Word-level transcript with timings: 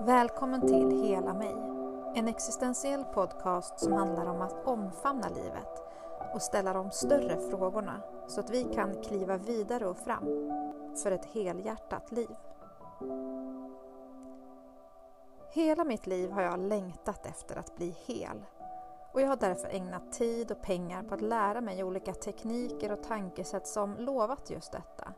Välkommen 0.00 0.60
till 0.60 1.02
Hela 1.02 1.34
mig. 1.34 1.56
En 2.14 2.28
existentiell 2.28 3.04
podcast 3.04 3.80
som 3.80 3.92
handlar 3.92 4.26
om 4.26 4.42
att 4.42 4.66
omfamna 4.66 5.28
livet 5.28 5.82
och 6.34 6.42
ställa 6.42 6.72
de 6.72 6.90
större 6.90 7.40
frågorna 7.50 8.02
så 8.28 8.40
att 8.40 8.50
vi 8.50 8.64
kan 8.64 9.02
kliva 9.02 9.36
vidare 9.36 9.86
och 9.86 9.98
fram 9.98 10.24
för 11.02 11.10
ett 11.10 11.24
helhjärtat 11.24 12.12
liv. 12.12 12.36
Hela 15.52 15.84
mitt 15.84 16.06
liv 16.06 16.30
har 16.30 16.42
jag 16.42 16.58
längtat 16.58 17.26
efter 17.26 17.56
att 17.56 17.76
bli 17.76 17.96
hel 18.06 18.44
och 19.12 19.20
jag 19.20 19.28
har 19.28 19.36
därför 19.36 19.68
ägnat 19.68 20.12
tid 20.12 20.50
och 20.50 20.62
pengar 20.62 21.02
på 21.02 21.14
att 21.14 21.22
lära 21.22 21.60
mig 21.60 21.84
olika 21.84 22.14
tekniker 22.14 22.92
och 22.92 23.02
tankesätt 23.02 23.66
som 23.66 23.96
lovat 23.96 24.50
just 24.50 24.72
detta. 24.72 25.12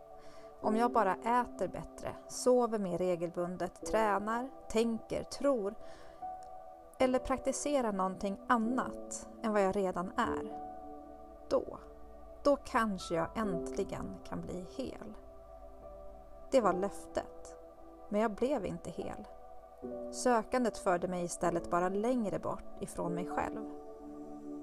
Om 0.62 0.76
jag 0.76 0.92
bara 0.92 1.14
äter 1.14 1.68
bättre, 1.68 2.14
sover 2.28 2.78
mer 2.78 2.98
regelbundet, 2.98 3.86
tränar, 3.86 4.48
tänker, 4.68 5.22
tror 5.22 5.74
eller 6.98 7.18
praktiserar 7.18 7.92
någonting 7.92 8.40
annat 8.46 9.28
än 9.42 9.52
vad 9.52 9.62
jag 9.62 9.76
redan 9.76 10.12
är, 10.16 10.58
då, 11.48 11.78
då 12.42 12.56
kanske 12.56 13.14
jag 13.14 13.28
äntligen 13.34 14.14
kan 14.24 14.40
bli 14.40 14.64
hel. 14.76 15.14
Det 16.50 16.60
var 16.60 16.72
löftet, 16.72 17.56
men 18.08 18.20
jag 18.20 18.30
blev 18.30 18.66
inte 18.66 18.90
hel. 18.90 19.28
Sökandet 20.12 20.78
förde 20.78 21.08
mig 21.08 21.24
istället 21.24 21.70
bara 21.70 21.88
längre 21.88 22.38
bort 22.38 22.64
ifrån 22.80 23.14
mig 23.14 23.26
själv. 23.26 23.70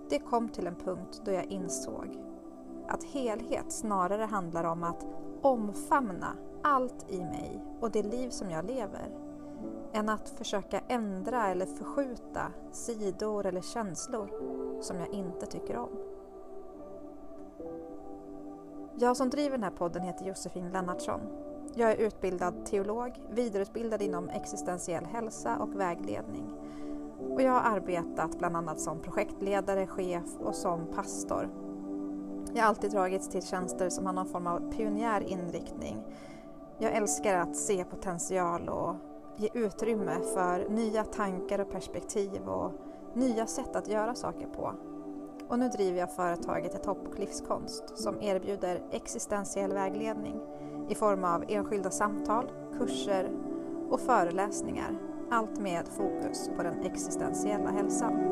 Det 0.10 0.20
kom 0.20 0.50
till 0.50 0.68
en 0.68 0.76
punkt 0.76 1.22
då 1.26 1.32
jag 1.32 1.46
insåg 1.46 2.18
att 2.88 3.04
helhet 3.04 3.72
snarare 3.72 4.24
handlar 4.24 4.64
om 4.64 4.84
att 4.84 5.06
omfamna 5.42 6.36
allt 6.64 7.06
i 7.10 7.20
mig 7.20 7.62
och 7.80 7.92
det 7.92 8.04
liv 8.04 8.30
som 8.30 8.50
jag 8.50 8.66
lever 8.66 9.10
än 9.94 10.10
att 10.10 10.30
försöka 10.30 10.80
ändra 10.88 11.48
eller 11.48 11.66
förskjuta 11.66 12.52
sidor 12.72 13.46
eller 13.46 13.62
känslor 13.62 14.30
som 14.82 15.00
jag 15.00 15.10
inte 15.10 15.46
tycker 15.46 15.78
om. 15.78 15.90
Jag 18.96 19.18
som 19.18 19.30
driver 19.30 19.58
den 19.58 19.64
här 19.64 19.72
podden 19.72 20.04
heter 20.04 20.26
Josefin 20.26 20.72
Lennartsson. 20.72 21.22
Jag 21.76 21.92
är 21.92 21.96
utbildad 21.96 22.66
teolog, 22.66 23.22
vidareutbildad 23.30 24.02
inom 24.02 24.30
existentiell 24.30 25.06
hälsa 25.06 25.58
och 25.58 25.80
vägledning. 25.80 26.54
Och 27.20 27.42
jag 27.42 27.52
har 27.52 27.62
arbetat 27.62 28.40
bland 28.40 28.58
annat 28.58 28.80
som 28.80 29.02
projektledare, 29.02 29.88
chef 29.88 30.38
och 30.40 30.56
som 30.56 30.88
pastor 30.96 31.50
jag 32.54 32.62
har 32.62 32.70
alltid 32.70 32.92
dragits 32.92 33.30
till 33.30 33.48
tjänster 33.48 33.90
som 33.90 34.06
har 34.06 34.14
någon 34.14 34.28
form 34.28 34.48
av 34.48 34.72
pionjär 34.72 35.22
inriktning. 35.22 36.04
Jag 36.78 36.96
älskar 36.96 37.36
att 37.36 37.56
se 37.56 37.84
potential 37.84 38.70
och 38.70 38.96
ge 39.36 39.50
utrymme 39.54 40.16
för 40.34 40.70
nya 40.70 41.04
tankar 41.04 41.60
och 41.60 41.72
perspektiv 41.72 42.42
och 42.48 42.72
nya 43.14 43.48
sätt 43.48 43.76
att 43.76 43.88
göra 43.88 44.16
saker 44.16 44.48
på. 44.48 44.74
Och 45.48 45.60
nu 45.60 45.70
driver 45.70 46.00
jag 46.00 46.16
företaget 46.16 46.76
Ett 46.76 46.86
hopp 46.86 47.08
och 47.08 47.20
livskonst 47.20 47.98
som 47.98 48.22
erbjuder 48.22 48.82
existentiell 48.92 49.74
vägledning 49.74 50.42
i 50.90 50.96
form 50.96 51.24
av 51.24 51.44
enskilda 51.48 51.90
samtal, 51.90 52.52
kurser 52.78 53.32
och 53.90 54.00
föreläsningar. 54.00 54.98
Allt 55.32 55.60
med 55.60 55.88
fokus 55.88 56.50
på 56.58 56.64
den 56.64 56.84
existentiella 56.84 57.72
hälsan. 57.72 58.29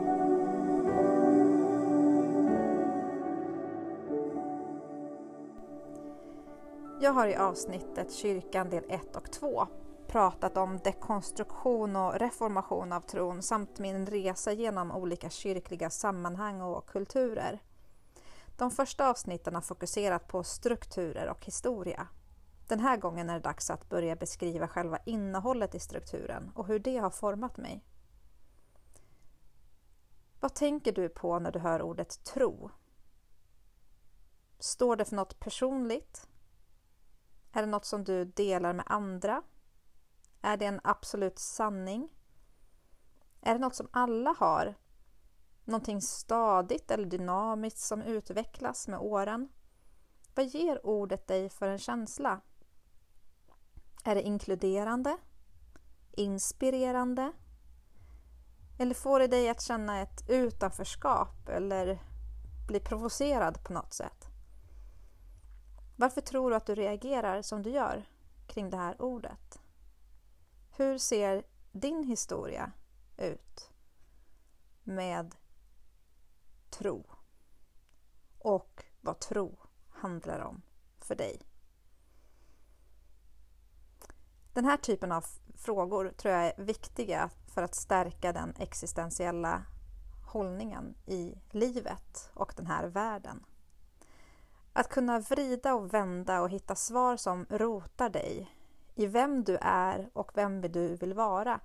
Jag 7.00 7.12
har 7.12 7.28
i 7.28 7.36
avsnittet 7.36 8.14
Kyrkan 8.14 8.70
del 8.70 8.84
1 8.90 9.16
och 9.16 9.32
2 9.32 9.68
pratat 10.08 10.58
om 10.58 10.78
dekonstruktion 10.78 11.96
och 11.96 12.20
reformation 12.20 12.92
av 12.92 13.02
tron 13.02 13.44
samt 13.44 13.80
min 13.80 14.06
resa 14.06 14.52
genom 14.52 14.92
olika 14.92 15.30
kyrkliga 15.30 15.90
sammanhang 15.90 16.62
och 16.62 16.90
kulturer. 16.90 17.64
De 18.58 18.72
första 18.72 19.10
avsnitten 19.10 19.56
har 19.56 19.62
fokuserat 19.62 20.28
på 20.28 20.44
strukturer 20.44 21.30
och 21.30 21.46
historia. 21.46 22.08
Den 22.68 22.80
här 22.80 22.98
gången 22.98 23.30
är 23.30 23.34
det 23.34 23.40
dags 23.40 23.70
att 23.70 23.90
börja 23.90 24.16
beskriva 24.16 24.68
själva 24.68 25.00
innehållet 25.06 25.76
i 25.76 25.80
strukturen 25.80 26.52
och 26.56 26.68
hur 26.68 26.80
det 26.80 26.98
har 26.98 27.10
format 27.10 27.58
mig. 27.58 27.84
Vad 30.40 30.54
tänker 30.54 30.92
du 30.92 31.10
på 31.10 31.40
när 31.40 31.52
du 31.52 31.60
hör 31.60 31.82
ordet 31.82 32.24
tro? 32.24 32.72
Står 34.60 34.96
det 34.96 35.06
för 35.06 35.16
något 35.16 35.40
personligt? 35.40 36.28
Är 37.52 37.62
det 37.62 37.68
något 37.68 37.86
som 37.86 38.04
du 38.04 38.26
delar 38.26 38.74
med 38.74 38.86
andra? 38.88 39.44
Är 40.42 40.58
det 40.58 40.66
en 40.66 40.82
absolut 40.84 41.40
sanning? 41.40 42.14
Är 43.42 43.54
det 43.54 43.60
något 43.60 43.76
som 43.76 43.88
alla 43.92 44.36
har? 44.40 44.76
Någonting 45.66 46.02
stadigt 46.02 46.92
eller 46.92 47.06
dynamiskt 47.06 47.80
som 47.80 48.02
utvecklas 48.02 48.88
med 48.88 49.00
åren? 49.00 49.50
Vad 50.36 50.46
ger 50.46 50.86
ordet 50.86 51.28
dig 51.28 51.50
för 51.50 51.68
en 51.68 51.80
känsla? 51.80 52.42
Är 54.04 54.16
det 54.16 54.22
inkluderande? 54.22 55.18
Inspirerande? 56.12 57.32
Eller 58.80 58.96
får 58.96 59.20
det 59.20 59.28
dig 59.28 59.50
att 59.50 59.62
känna 59.62 60.02
ett 60.02 60.30
utanförskap 60.30 61.50
eller 61.50 62.00
bli 62.68 62.80
provocerad 62.80 63.64
på 63.64 63.74
något 63.74 63.94
sätt? 63.94 64.27
Varför 66.00 66.22
tror 66.22 66.50
du 66.50 66.56
att 66.56 66.66
du 66.66 66.76
reagerar 66.76 67.42
som 67.42 67.64
du 67.64 67.70
gör 67.70 68.10
kring 68.48 68.70
det 68.70 68.78
här 68.78 69.02
ordet? 69.02 69.60
Hur 70.78 70.98
ser 70.98 71.44
din 71.72 72.04
historia 72.04 72.72
ut 73.18 73.72
med 74.84 75.36
tro? 76.70 77.06
Och 78.40 78.86
vad 79.02 79.20
tro 79.20 79.58
handlar 79.90 80.40
om 80.40 80.62
för 81.00 81.16
dig? 81.16 81.42
Den 84.54 84.66
här 84.66 84.78
typen 84.78 85.12
av 85.12 85.26
frågor 85.56 86.10
tror 86.18 86.34
jag 86.34 86.46
är 86.46 86.64
viktiga 86.64 87.30
för 87.48 87.62
att 87.62 87.76
stärka 87.76 88.34
den 88.34 88.56
existentiella 88.60 89.66
hållningen 90.26 90.96
i 91.06 91.36
livet 91.52 92.32
och 92.34 92.54
den 92.56 92.68
här 92.68 92.88
världen. 92.88 93.46
Att 94.78 94.90
kunna 94.90 95.20
vrida 95.20 95.74
och 95.76 95.94
vända 95.94 96.42
och 96.42 96.50
hitta 96.50 96.76
svar 96.76 97.18
som 97.18 97.46
rotar 97.50 98.10
dig 98.10 98.52
i 98.96 99.08
vem 99.08 99.44
du 99.44 99.58
är 99.62 100.10
och 100.14 100.32
vem 100.34 100.62
du 100.62 100.96
vill 100.96 101.14
vara 101.14 101.60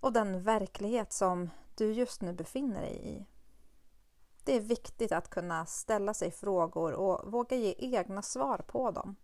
och 0.00 0.12
den 0.12 0.42
verklighet 0.42 1.12
som 1.12 1.50
du 1.74 1.92
just 1.92 2.22
nu 2.22 2.32
befinner 2.32 2.80
dig 2.80 3.00
i. 3.04 3.26
Det 4.44 4.56
är 4.56 4.60
viktigt 4.60 5.12
att 5.12 5.30
kunna 5.30 5.66
ställa 5.66 6.14
sig 6.14 6.30
frågor 6.30 6.92
och 6.92 7.32
våga 7.32 7.56
ge 7.56 7.74
egna 7.78 8.22
svar 8.22 8.58
på 8.58 8.90
dem. 8.90 9.16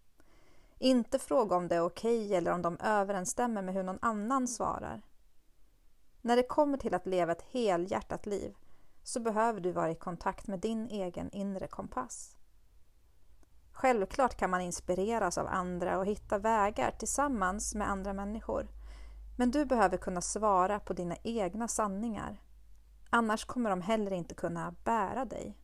Inte 0.78 1.18
fråga 1.18 1.56
om 1.56 1.68
det 1.68 1.76
är 1.76 1.84
okej 1.84 2.24
okay 2.26 2.36
eller 2.36 2.52
om 2.52 2.62
de 2.62 2.78
överensstämmer 2.80 3.62
med 3.62 3.74
hur 3.74 3.82
någon 3.82 3.98
annan 4.02 4.48
svarar. 4.48 5.02
När 6.20 6.36
det 6.36 6.42
kommer 6.42 6.78
till 6.78 6.94
att 6.94 7.06
leva 7.06 7.32
ett 7.32 7.46
helhjärtat 7.50 8.26
liv 8.26 8.54
så 9.02 9.20
behöver 9.20 9.60
du 9.60 9.72
vara 9.72 9.90
i 9.90 9.94
kontakt 9.94 10.46
med 10.46 10.60
din 10.60 10.88
egen 10.88 11.30
inre 11.30 11.66
kompass. 11.66 12.36
Självklart 13.80 14.36
kan 14.36 14.50
man 14.50 14.60
inspireras 14.60 15.38
av 15.38 15.46
andra 15.46 15.98
och 15.98 16.06
hitta 16.06 16.38
vägar 16.38 16.90
tillsammans 16.98 17.74
med 17.74 17.90
andra 17.90 18.12
människor. 18.12 18.68
Men 19.36 19.50
du 19.50 19.64
behöver 19.64 19.96
kunna 19.96 20.20
svara 20.20 20.80
på 20.80 20.92
dina 20.92 21.16
egna 21.22 21.68
sanningar. 21.68 22.42
Annars 23.10 23.44
kommer 23.44 23.70
de 23.70 23.80
heller 23.80 24.10
inte 24.10 24.34
kunna 24.34 24.74
bära 24.84 25.24
dig. 25.24 25.56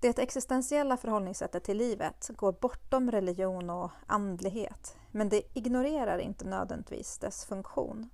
Det 0.00 0.18
existentiella 0.18 0.96
förhållningssättet 0.96 1.64
till 1.64 1.76
livet 1.76 2.30
går 2.36 2.52
bortom 2.52 3.10
religion 3.10 3.70
och 3.70 3.90
andlighet, 4.06 4.96
men 5.10 5.28
det 5.28 5.58
ignorerar 5.58 6.18
inte 6.18 6.44
nödvändigtvis 6.44 7.18
dess 7.18 7.44
funktion. 7.44 8.10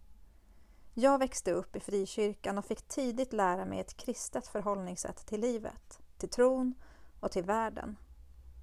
Jag 0.95 1.19
växte 1.19 1.53
upp 1.53 1.77
i 1.77 1.81
frikyrkan 1.81 2.59
och 2.59 2.65
fick 2.65 2.89
tidigt 2.89 3.33
lära 3.33 3.65
mig 3.65 3.81
ett 3.81 3.97
kristet 3.97 4.47
förhållningssätt 4.47 5.27
till 5.27 5.41
livet 5.41 6.01
till 6.19 6.29
tron 6.29 6.75
och 7.21 7.33
till 7.33 7.45
världen. 7.45 7.97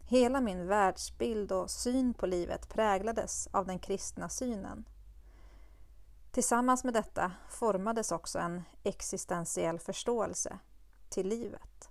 Hela 0.05 0.41
min 0.41 0.67
världsbild 0.67 1.51
och 1.51 1.71
syn 1.71 2.13
på 2.13 2.25
livet 2.25 2.69
präglades 2.69 3.47
av 3.51 3.65
den 3.65 3.79
kristna 3.79 4.29
synen. 4.29 4.85
Tillsammans 6.31 6.83
med 6.83 6.93
detta 6.93 7.31
formades 7.49 8.11
också 8.11 8.39
en 8.39 8.63
existentiell 8.83 9.79
förståelse 9.79 10.59
till 11.09 11.27
livet. 11.27 11.89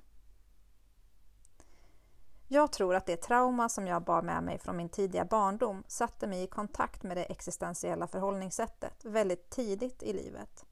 Jag 2.48 2.72
tror 2.72 2.94
att 2.94 3.06
det 3.06 3.16
trauma 3.16 3.68
som 3.68 3.86
jag 3.86 4.02
bar 4.04 4.22
med 4.22 4.42
mig 4.42 4.58
från 4.58 4.76
min 4.76 4.88
tidiga 4.88 5.24
barndom 5.24 5.84
satte 5.86 6.26
mig 6.26 6.42
i 6.42 6.46
kontakt 6.46 7.02
med 7.02 7.16
det 7.16 7.24
existentiella 7.24 8.06
förhållningssättet 8.06 9.04
väldigt 9.04 9.50
tidigt 9.50 10.02
i 10.02 10.12
livet. 10.12 10.64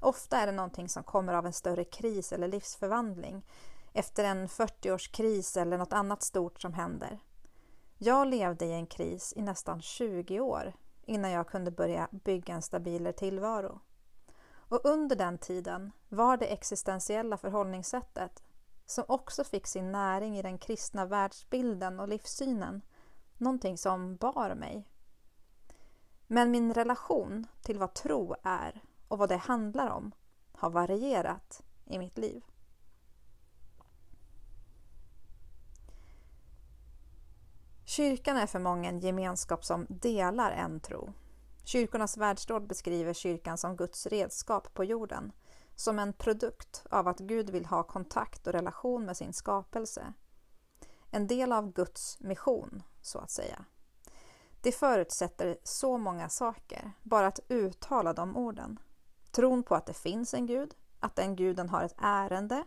Ofta 0.00 0.36
är 0.36 0.46
det 0.46 0.52
någonting 0.52 0.88
som 0.88 1.02
kommer 1.02 1.34
av 1.34 1.46
en 1.46 1.52
större 1.52 1.84
kris 1.84 2.32
eller 2.32 2.48
livsförvandling 2.48 3.42
efter 3.98 4.24
en 4.24 4.48
40-årskris 4.48 5.60
eller 5.60 5.78
något 5.78 5.92
annat 5.92 6.22
stort 6.22 6.60
som 6.60 6.74
händer. 6.74 7.18
Jag 7.96 8.26
levde 8.26 8.64
i 8.66 8.72
en 8.72 8.86
kris 8.86 9.32
i 9.36 9.42
nästan 9.42 9.82
20 9.82 10.40
år 10.40 10.72
innan 11.06 11.30
jag 11.30 11.48
kunde 11.48 11.70
börja 11.70 12.08
bygga 12.10 12.54
en 12.54 12.62
stabilare 12.62 13.12
tillvaro. 13.12 13.80
Och 14.50 14.84
under 14.84 15.16
den 15.16 15.38
tiden 15.38 15.92
var 16.08 16.36
det 16.36 16.46
existentiella 16.46 17.36
förhållningssättet, 17.36 18.42
som 18.86 19.04
också 19.08 19.44
fick 19.44 19.66
sin 19.66 19.92
näring 19.92 20.38
i 20.38 20.42
den 20.42 20.58
kristna 20.58 21.06
världsbilden 21.06 22.00
och 22.00 22.08
livssynen, 22.08 22.82
någonting 23.36 23.78
som 23.78 24.16
bar 24.16 24.54
mig. 24.54 24.88
Men 26.26 26.50
min 26.50 26.74
relation 26.74 27.46
till 27.62 27.78
vad 27.78 27.94
tro 27.94 28.34
är 28.42 28.82
och 29.08 29.18
vad 29.18 29.28
det 29.28 29.36
handlar 29.36 29.90
om 29.90 30.12
har 30.52 30.70
varierat 30.70 31.62
i 31.84 31.98
mitt 31.98 32.18
liv. 32.18 32.44
Kyrkan 37.98 38.36
är 38.36 38.46
för 38.46 38.58
många 38.58 38.88
en 38.88 39.00
gemenskap 39.00 39.64
som 39.64 39.86
delar 39.88 40.50
en 40.50 40.80
tro. 40.80 41.12
Kyrkornas 41.64 42.16
världsråd 42.16 42.66
beskriver 42.66 43.12
kyrkan 43.12 43.58
som 43.58 43.76
Guds 43.76 44.06
redskap 44.06 44.74
på 44.74 44.84
jorden, 44.84 45.32
som 45.74 45.98
en 45.98 46.12
produkt 46.12 46.86
av 46.90 47.08
att 47.08 47.18
Gud 47.18 47.50
vill 47.50 47.66
ha 47.66 47.82
kontakt 47.82 48.46
och 48.46 48.52
relation 48.52 49.04
med 49.04 49.16
sin 49.16 49.32
skapelse. 49.32 50.12
En 51.10 51.26
del 51.26 51.52
av 51.52 51.72
Guds 51.72 52.20
mission, 52.20 52.82
så 53.02 53.18
att 53.18 53.30
säga. 53.30 53.64
Det 54.62 54.72
förutsätter 54.72 55.58
så 55.62 55.98
många 55.98 56.28
saker, 56.28 56.92
bara 57.02 57.26
att 57.26 57.40
uttala 57.48 58.12
de 58.12 58.36
orden. 58.36 58.78
Tron 59.30 59.62
på 59.62 59.74
att 59.74 59.86
det 59.86 59.96
finns 59.96 60.34
en 60.34 60.46
Gud, 60.46 60.74
att 61.00 61.16
den 61.16 61.36
guden 61.36 61.68
har 61.68 61.84
ett 61.84 61.96
ärende, 61.98 62.64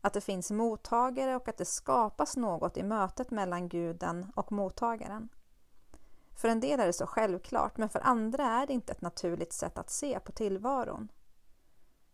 att 0.00 0.12
det 0.12 0.20
finns 0.20 0.50
mottagare 0.50 1.36
och 1.36 1.48
att 1.48 1.56
det 1.56 1.64
skapas 1.64 2.36
något 2.36 2.76
i 2.76 2.82
mötet 2.82 3.30
mellan 3.30 3.68
guden 3.68 4.32
och 4.34 4.52
mottagaren. 4.52 5.28
För 6.36 6.48
en 6.48 6.60
del 6.60 6.80
är 6.80 6.86
det 6.86 6.92
så 6.92 7.06
självklart, 7.06 7.76
men 7.76 7.88
för 7.88 8.00
andra 8.00 8.44
är 8.44 8.66
det 8.66 8.72
inte 8.72 8.92
ett 8.92 9.00
naturligt 9.00 9.52
sätt 9.52 9.78
att 9.78 9.90
se 9.90 10.20
på 10.20 10.32
tillvaron. 10.32 11.08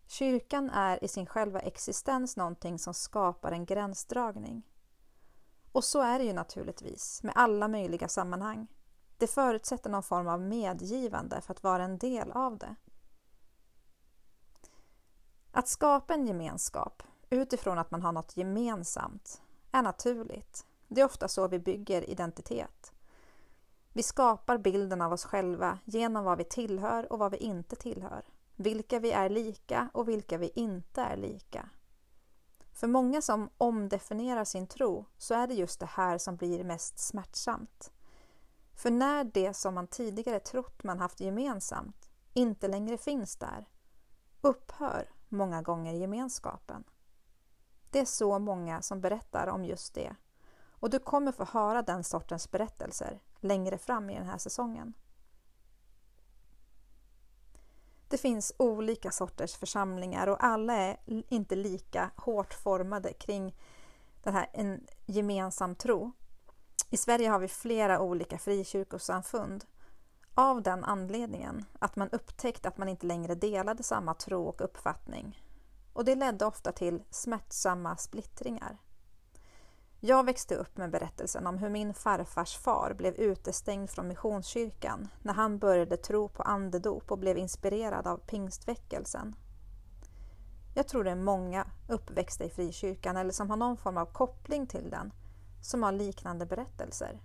Kyrkan 0.07 0.71
är 0.71 1.05
i 1.05 1.09
sin 1.09 1.27
själva 1.27 1.61
existens 1.61 2.37
någonting 2.37 2.79
som 2.79 2.95
skapar 2.95 3.53
en 3.53 3.65
gränsdragning. 3.67 4.63
Och 5.73 5.85
så 5.85 6.01
är 6.01 6.19
det 6.19 6.25
ju 6.25 6.33
naturligtvis 6.33 7.23
med 7.23 7.33
alla 7.37 7.69
möjliga 7.69 8.09
sammanhang. 8.09 8.67
Det 9.19 9.27
förutsätter 9.27 9.91
någon 9.91 10.03
form 10.03 10.29
av 10.29 10.41
medgivande 10.41 11.41
för 11.41 11.53
att 11.53 11.63
vara 11.63 11.85
en 11.85 11.99
del 11.99 12.33
av 12.33 12.59
det. 12.59 12.75
Att 15.51 15.69
skapa 15.69 16.15
en 16.15 16.27
gemenskap 16.27 17.03
utifrån 17.31 17.79
att 17.79 17.91
man 17.91 18.03
har 18.03 18.13
något 18.13 18.37
gemensamt 18.37 19.43
är 19.73 19.83
naturligt. 19.83 20.67
Det 20.89 21.01
är 21.01 21.05
ofta 21.05 21.29
så 21.29 21.49
vi 21.49 21.59
bygger 21.59 22.11
identitet. 22.11 22.93
Vi 23.93 24.03
skapar 24.03 24.59
bilden 24.59 25.03
av 25.03 25.13
oss 25.13 25.25
själva 25.25 25.79
genom 25.85 26.25
vad 26.25 26.39
vi 26.39 26.45
tillhör 26.45 27.13
och 27.13 27.19
vad 27.19 27.31
vi 27.31 27.37
inte 27.37 27.77
tillhör. 27.77 28.25
Vilka 28.57 28.99
vi 28.99 29.13
är 29.13 29.29
lika 29.29 29.91
och 29.95 30.09
vilka 30.09 30.39
vi 30.39 30.51
inte 30.55 31.01
är 31.03 31.17
lika. 31.17 31.69
För 32.73 32.87
många 32.87 33.23
som 33.23 33.51
omdefinierar 33.59 34.45
sin 34.45 34.67
tro 34.67 35.05
så 35.19 35.35
är 35.35 35.47
det 35.47 35.55
just 35.55 35.81
det 35.81 35.87
här 35.87 36.19
som 36.19 36.37
blir 36.37 36.65
mest 36.65 36.99
smärtsamt. 36.99 37.93
För 38.75 38.91
när 38.91 39.25
det 39.25 39.55
som 39.55 39.75
man 39.75 39.87
tidigare 39.87 40.41
trott 40.41 40.85
man 40.85 40.99
haft 40.99 41.21
gemensamt 41.21 42.11
inte 42.35 42.69
längre 42.69 42.99
finns 42.99 43.37
där 43.37 43.69
upphör 44.41 45.11
många 45.29 45.63
gånger 45.63 45.93
gemenskapen. 45.93 46.85
Det 47.91 47.99
är 47.99 48.05
så 48.05 48.39
många 48.39 48.83
som 48.83 49.01
berättar 49.01 49.47
om 49.47 49.65
just 49.65 49.95
det. 49.95 50.17
Och 50.71 50.91
du 50.91 50.99
kommer 50.99 51.33
få 51.33 51.45
höra 51.45 51.83
den 51.83 52.05
sortens 52.05 52.51
berättelser 52.51 53.21
längre 53.41 53.79
fram 53.79 54.11
i 54.11 54.15
den 54.15 54.27
här 54.27 54.39
säsongen. 54.39 54.93
Det 58.09 58.19
finns 58.19 58.53
olika 58.57 59.11
sorters 59.11 59.57
församlingar 59.57 60.27
och 60.27 60.45
alla 60.45 60.73
är 60.75 60.97
inte 61.07 61.57
lika 61.57 62.11
hårt 62.17 62.55
formade 62.55 63.13
kring 63.13 63.57
den 64.23 64.35
här, 64.35 64.51
en 64.53 64.87
gemensam 65.07 65.75
tro. 65.75 66.13
I 66.91 66.97
Sverige 66.97 67.29
har 67.29 67.39
vi 67.39 67.49
flera 67.49 68.01
olika 68.01 68.39
frikyrkosamfund 68.39 69.65
av 70.35 70.63
den 70.63 70.85
anledningen 70.85 71.65
att 71.79 71.97
man 71.97 72.11
upptäckte 72.11 72.69
att 72.69 72.79
man 72.79 72.89
inte 72.89 73.07
längre 73.07 73.35
delade 73.35 73.83
samma 73.83 74.15
tro 74.15 74.45
och 74.45 74.61
uppfattning 74.61 75.46
och 75.97 76.05
det 76.05 76.15
ledde 76.15 76.45
ofta 76.47 76.73
till 76.73 77.03
smärtsamma 77.11 77.97
splittringar. 77.97 78.79
Jag 80.01 80.25
växte 80.25 80.55
upp 80.55 80.77
med 80.77 80.91
berättelsen 80.91 81.47
om 81.47 81.59
hur 81.59 81.69
min 81.69 81.95
farfars 81.95 82.57
far 82.57 82.95
blev 82.99 83.15
utestängd 83.15 83.91
från 83.91 84.09
Missionskyrkan 84.09 85.09
när 85.23 85.33
han 85.33 85.59
började 85.59 85.97
tro 85.97 86.29
på 86.29 86.43
andedop 86.43 87.11
och 87.11 87.19
blev 87.19 87.39
inspirerad 87.39 88.07
av 88.07 88.19
pingstväckelsen. 88.19 89.37
Jag 90.75 90.89
tror 90.89 91.05
det 91.05 91.11
är 91.11 91.17
många 91.17 91.67
uppväxta 91.89 92.45
i 92.45 92.51
frikyrkan 92.51 93.17
eller 93.17 93.33
som 93.33 93.51
har 93.51 93.57
någon 93.57 93.77
form 93.77 93.97
av 93.97 94.07
koppling 94.07 94.67
till 94.67 94.91
den 94.91 95.13
som 95.63 95.83
har 95.83 95.93
liknande 95.93 96.47
berättelser. 96.47 97.21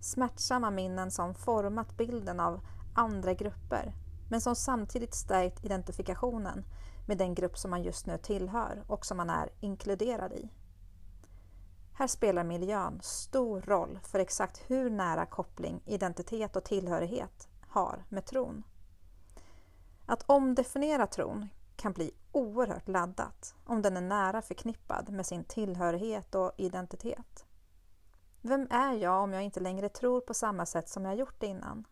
Smärtsamma 0.00 0.70
minnen 0.70 1.10
som 1.10 1.34
format 1.34 1.96
bilden 1.96 2.40
av 2.40 2.60
andra 2.94 3.34
grupper 3.34 3.94
men 4.30 4.40
som 4.40 4.56
samtidigt 4.56 5.14
stärkt 5.14 5.64
identifikationen 5.64 6.64
med 7.08 7.18
den 7.18 7.34
grupp 7.34 7.58
som 7.58 7.70
man 7.70 7.82
just 7.82 8.06
nu 8.06 8.18
tillhör 8.18 8.84
och 8.86 9.06
som 9.06 9.16
man 9.16 9.30
är 9.30 9.50
inkluderad 9.60 10.32
i. 10.32 10.48
Här 11.92 12.06
spelar 12.06 12.44
miljön 12.44 13.00
stor 13.02 13.60
roll 13.60 13.98
för 14.02 14.18
exakt 14.18 14.64
hur 14.66 14.90
nära 14.90 15.26
koppling 15.26 15.80
identitet 15.86 16.56
och 16.56 16.64
tillhörighet 16.64 17.48
har 17.68 18.04
med 18.08 18.26
tron. 18.26 18.62
Att 20.06 20.22
omdefiniera 20.26 21.06
tron 21.06 21.48
kan 21.76 21.92
bli 21.92 22.10
oerhört 22.32 22.88
laddat 22.88 23.54
om 23.64 23.82
den 23.82 23.96
är 23.96 24.00
nära 24.00 24.42
förknippad 24.42 25.08
med 25.08 25.26
sin 25.26 25.44
tillhörighet 25.44 26.34
och 26.34 26.52
identitet. 26.56 27.46
Vem 28.42 28.66
är 28.70 28.92
jag 28.92 29.22
om 29.22 29.32
jag 29.32 29.42
inte 29.42 29.60
längre 29.60 29.88
tror 29.88 30.20
på 30.20 30.34
samma 30.34 30.66
sätt 30.66 30.88
som 30.88 31.04
jag 31.04 31.16
gjort 31.16 31.42
innan? 31.42 31.86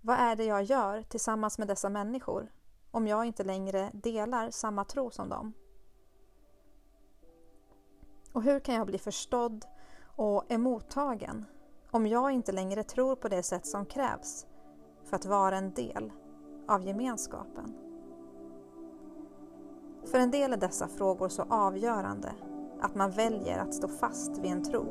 Vad 0.00 0.18
är 0.18 0.36
det 0.36 0.44
jag 0.44 0.62
gör 0.62 1.02
tillsammans 1.02 1.58
med 1.58 1.68
dessa 1.68 1.88
människor 1.88 2.50
om 2.92 3.06
jag 3.06 3.24
inte 3.24 3.44
längre 3.44 3.90
delar 3.92 4.50
samma 4.50 4.84
tro 4.84 5.10
som 5.10 5.28
dem? 5.28 5.52
Och 8.32 8.42
hur 8.42 8.60
kan 8.60 8.74
jag 8.74 8.86
bli 8.86 8.98
förstådd 8.98 9.64
och 10.16 10.52
emottagen 10.52 11.44
om 11.90 12.06
jag 12.06 12.30
inte 12.30 12.52
längre 12.52 12.82
tror 12.82 13.16
på 13.16 13.28
det 13.28 13.42
sätt 13.42 13.66
som 13.66 13.86
krävs 13.86 14.46
för 15.04 15.16
att 15.16 15.26
vara 15.26 15.56
en 15.56 15.74
del 15.74 16.12
av 16.68 16.82
gemenskapen? 16.86 17.74
För 20.04 20.18
en 20.18 20.30
del 20.30 20.52
är 20.52 20.56
dessa 20.56 20.88
frågor 20.88 21.28
så 21.28 21.42
avgörande 21.42 22.32
att 22.80 22.94
man 22.94 23.10
väljer 23.10 23.58
att 23.58 23.74
stå 23.74 23.88
fast 23.88 24.38
vid 24.38 24.52
en 24.52 24.64
tro 24.64 24.86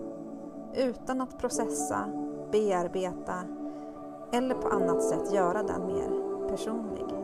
utan 0.76 1.22
att 1.22 1.40
processa, 1.40 2.10
bearbeta 2.52 3.44
eller 4.34 4.56
på 4.56 4.68
annat 4.68 5.04
sätt 5.04 5.34
göra 5.34 5.64
den 5.64 5.86
mer 5.86 6.48
personlig. 6.48 7.21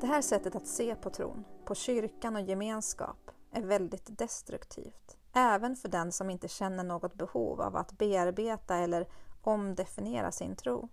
Det 0.00 0.06
här 0.06 0.22
sättet 0.22 0.56
att 0.56 0.66
se 0.66 0.94
på 0.94 1.10
tron, 1.10 1.44
på 1.64 1.74
kyrkan 1.74 2.36
och 2.36 2.42
gemenskap 2.42 3.30
är 3.52 3.62
väldigt 3.62 4.18
destruktivt. 4.18 5.16
Även 5.32 5.76
för 5.76 5.88
den 5.88 6.12
som 6.12 6.30
inte 6.30 6.48
känner 6.48 6.84
något 6.84 7.14
behov 7.14 7.60
av 7.60 7.76
att 7.76 7.92
bearbeta 7.92 8.76
eller 8.76 9.08
omdefiniera 9.42 10.32
sin 10.32 10.56
tro. 10.56 10.88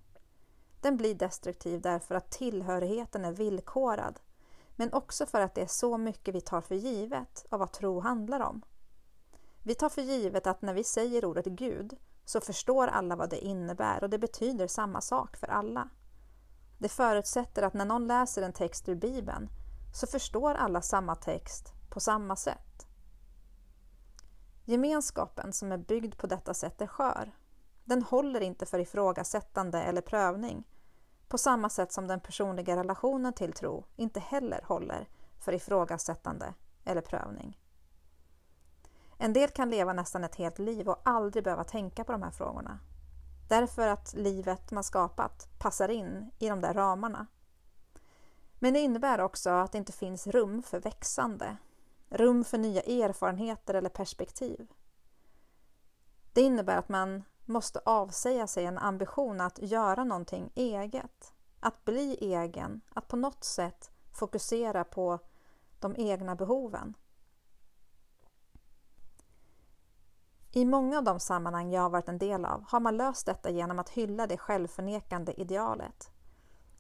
Den 0.82 0.98
blir 0.98 1.16
destruktiv 1.16 1.82
därför 1.82 2.16
att 2.16 2.32
tillhörigheten 2.32 3.26
är 3.26 3.32
villkorad, 3.32 4.20
men 4.76 4.94
också 4.94 5.26
för 5.26 5.42
att 5.42 5.56
det 5.56 5.62
är 5.62 5.68
så 5.68 5.98
mycket 5.98 6.36
vi 6.36 6.42
tar 6.42 6.62
för 6.62 6.76
givet 6.76 7.46
av 7.50 7.60
vad 7.60 7.72
tro 7.72 8.00
handlar 8.00 8.40
om. 8.40 8.62
Vi 9.64 9.76
tar 9.76 9.90
för 9.90 10.02
givet 10.02 10.48
att 10.48 10.62
när 10.62 10.74
vi 10.74 10.84
säger 10.84 11.26
ordet 11.26 11.46
Gud 11.46 11.98
så 12.26 12.42
förstår 12.42 12.88
alla 12.88 13.16
vad 13.16 13.30
det 13.30 13.46
innebär 13.46 14.04
och 14.04 14.10
det 14.10 14.20
betyder 14.20 14.68
samma 14.68 15.02
sak 15.02 15.38
för 15.38 15.48
alla. 15.48 15.90
Det 16.78 16.90
förutsätter 16.90 17.64
att 17.64 17.74
när 17.74 17.86
någon 17.86 18.08
läser 18.08 18.42
en 18.42 18.54
text 18.54 18.90
ur 18.90 18.96
Bibeln 18.96 19.50
så 19.94 20.08
förstår 20.08 20.54
alla 20.54 20.82
samma 20.82 21.16
text 21.16 21.74
på 21.90 22.00
samma 22.00 22.36
sätt. 22.36 22.88
Gemenskapen 24.66 25.54
som 25.54 25.72
är 25.72 25.78
byggd 25.78 26.18
på 26.18 26.28
detta 26.28 26.54
sätt 26.54 26.82
är 26.82 26.88
skör. 26.88 27.32
Den 27.84 28.04
håller 28.04 28.42
inte 28.42 28.66
för 28.66 28.80
ifrågasättande 28.80 29.82
eller 29.82 30.02
prövning 30.02 30.64
på 31.28 31.38
samma 31.38 31.70
sätt 31.70 31.92
som 31.92 32.08
den 32.08 32.20
personliga 32.20 32.76
relationen 32.76 33.34
till 33.34 33.54
tro 33.54 33.86
inte 33.96 34.20
heller 34.20 34.62
håller 34.64 35.08
för 35.40 35.54
ifrågasättande 35.54 36.54
eller 36.86 37.02
prövning. 37.02 37.60
En 39.18 39.34
del 39.34 39.50
kan 39.50 39.70
leva 39.70 39.94
nästan 39.94 40.24
ett 40.24 40.36
helt 40.36 40.60
liv 40.60 40.90
och 40.90 41.02
aldrig 41.04 41.44
behöva 41.44 41.64
tänka 41.64 42.04
på 42.04 42.12
de 42.12 42.24
här 42.24 42.32
frågorna. 42.32 42.80
Därför 43.48 43.88
att 43.88 44.14
livet 44.14 44.72
man 44.72 44.84
skapat 44.84 45.48
passar 45.60 45.90
in 45.90 46.32
i 46.40 46.50
de 46.50 46.62
där 46.62 46.74
ramarna. 46.74 47.28
Men 48.60 48.74
det 48.74 48.80
innebär 48.80 49.22
också 49.22 49.50
att 49.50 49.72
det 49.72 49.78
inte 49.78 49.92
finns 49.92 50.28
rum 50.28 50.64
för 50.64 50.80
växande, 50.80 51.58
rum 52.10 52.44
för 52.44 52.58
nya 52.58 52.82
erfarenheter 52.82 53.74
eller 53.74 53.90
perspektiv. 53.90 54.68
Det 56.34 56.42
innebär 56.42 56.78
att 56.78 56.90
man 56.90 57.24
måste 57.46 57.80
avsäga 57.86 58.48
sig 58.48 58.66
en 58.66 58.78
ambition 58.78 59.42
att 59.42 59.60
göra 59.60 60.04
någonting 60.04 60.52
eget, 60.56 61.34
att 61.60 61.86
bli 61.86 62.18
egen, 62.22 62.82
att 62.90 63.08
på 63.08 63.16
något 63.16 63.44
sätt 63.44 63.92
fokusera 64.14 64.84
på 64.84 65.20
de 65.80 65.96
egna 65.98 66.36
behoven. 66.36 66.94
I 70.58 70.66
många 70.66 70.98
av 70.98 71.04
de 71.04 71.20
sammanhang 71.20 71.72
jag 71.72 71.82
har 71.82 71.90
varit 71.90 72.10
en 72.10 72.18
del 72.18 72.46
av 72.46 72.64
har 72.68 72.80
man 72.80 72.98
löst 72.98 73.26
detta 73.26 73.50
genom 73.50 73.80
att 73.80 73.90
hylla 73.90 74.28
det 74.28 74.38
självförnekande 74.38 75.34
idealet. 75.42 76.12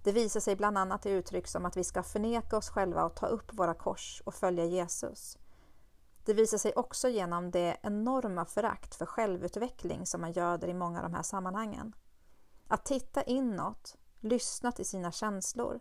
Det 0.03 0.12
visar 0.12 0.39
sig 0.39 0.55
bland 0.55 0.77
annat 0.77 1.05
i 1.05 1.10
uttryck 1.10 1.48
som 1.48 1.65
att 1.65 1.77
vi 1.77 1.84
ska 1.84 2.03
förneka 2.03 2.57
oss 2.57 2.69
själva 2.69 3.05
och 3.05 3.15
ta 3.15 3.27
upp 3.27 3.53
våra 3.53 3.74
kors 3.74 4.22
och 4.25 4.34
följa 4.34 4.65
Jesus. 4.65 5.38
Det 6.25 6.34
visar 6.34 6.57
sig 6.57 6.74
också 6.75 7.10
genom 7.10 7.51
det 7.51 7.77
enorma 7.81 8.46
förakt 8.46 8.96
för 8.96 9.05
självutveckling 9.05 10.05
som 10.05 10.22
man 10.22 10.31
göder 10.31 10.67
i 10.67 10.74
många 10.74 11.00
av 11.00 11.03
de 11.03 11.15
här 11.15 11.24
sammanhangen. 11.24 11.96
Att 12.67 12.86
titta 12.86 13.24
inåt, 13.24 13.98
lyssna 14.19 14.72
till 14.72 14.86
sina 14.86 15.12
känslor, 15.12 15.79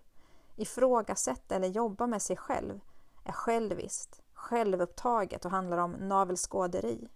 ifrågasätta 0.57 1.55
eller 1.55 1.69
jobba 1.69 2.07
med 2.07 2.23
sig 2.23 2.37
själv 2.37 2.81
är 3.25 3.33
själviskt, 3.33 4.23
självupptaget 4.33 5.45
och 5.45 5.51
handlar 5.51 5.79
om 5.79 5.93
navelskåderi. 5.93 7.09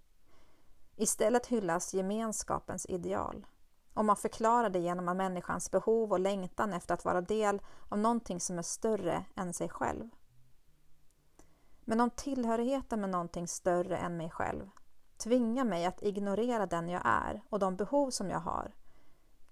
Istället 1.00 1.47
hyllas 1.47 1.95
gemenskapens 1.95 2.87
ideal. 2.87 3.47
Och 3.95 4.04
man 4.04 4.16
förklarar 4.16 4.71
det 4.71 4.78
genom 4.78 5.09
att 5.09 5.16
människans 5.16 5.71
behov 5.71 6.12
och 6.12 6.21
längtan 6.21 6.73
efter 6.73 6.95
att 6.95 7.04
vara 7.04 7.21
del 7.21 7.61
av 7.88 7.99
någonting 7.99 8.40
som 8.40 8.59
är 8.59 8.62
större 8.62 9.25
än 9.37 9.52
sig 9.52 9.69
själv. 9.69 10.09
Men 11.80 12.00
om 12.00 12.11
tillhörigheten 12.11 13.00
med 13.00 13.11
någonting 13.11 13.49
större 13.49 13.97
än 13.97 14.16
mig 14.16 14.30
själv 14.30 14.71
tvingar 15.16 15.64
mig 15.64 15.87
att 15.87 16.02
ignorera 16.02 16.66
den 16.66 16.88
jag 16.88 17.02
är 17.04 17.42
och 17.49 17.59
de 17.59 17.76
behov 17.76 18.11
som 18.11 18.30
jag 18.30 18.40
har 18.40 18.75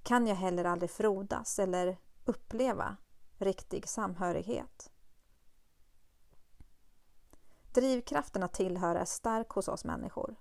kan 0.03 0.27
jag 0.27 0.37
heller 0.37 0.65
aldrig 0.65 0.91
frodas 0.91 1.59
eller 1.59 1.99
uppleva 2.25 2.97
riktig 3.39 3.89
samhörighet. 3.89 4.91
Drivkraften 7.75 8.43
att 8.43 8.55
tillhöra 8.55 9.01
är 9.01 9.05
stark 9.05 9.49
hos 9.49 9.69
oss 9.69 9.85
människor. 9.85 10.37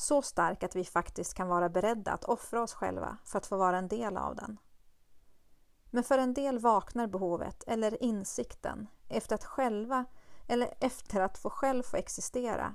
Så 0.00 0.22
stark 0.22 0.62
att 0.62 0.76
vi 0.76 0.84
faktiskt 0.84 1.34
kan 1.34 1.48
vara 1.48 1.68
beredda 1.68 2.12
att 2.12 2.24
offra 2.24 2.62
oss 2.62 2.74
själva 2.74 3.16
för 3.24 3.38
att 3.38 3.46
få 3.46 3.56
vara 3.56 3.78
en 3.78 3.88
del 3.88 4.16
av 4.16 4.36
den. 4.36 4.58
Men 5.90 6.04
för 6.04 6.18
en 6.18 6.34
del 6.34 6.58
vaknar 6.58 7.06
behovet 7.06 7.64
eller 7.66 8.02
insikten 8.02 8.86
efter 9.08 9.34
att 9.34 9.44
själva 9.44 10.04
eller 10.46 10.74
efter 10.80 11.20
att 11.20 11.38
få 11.38 11.50
själv 11.50 11.82
få 11.82 11.96
existera. 11.96 12.74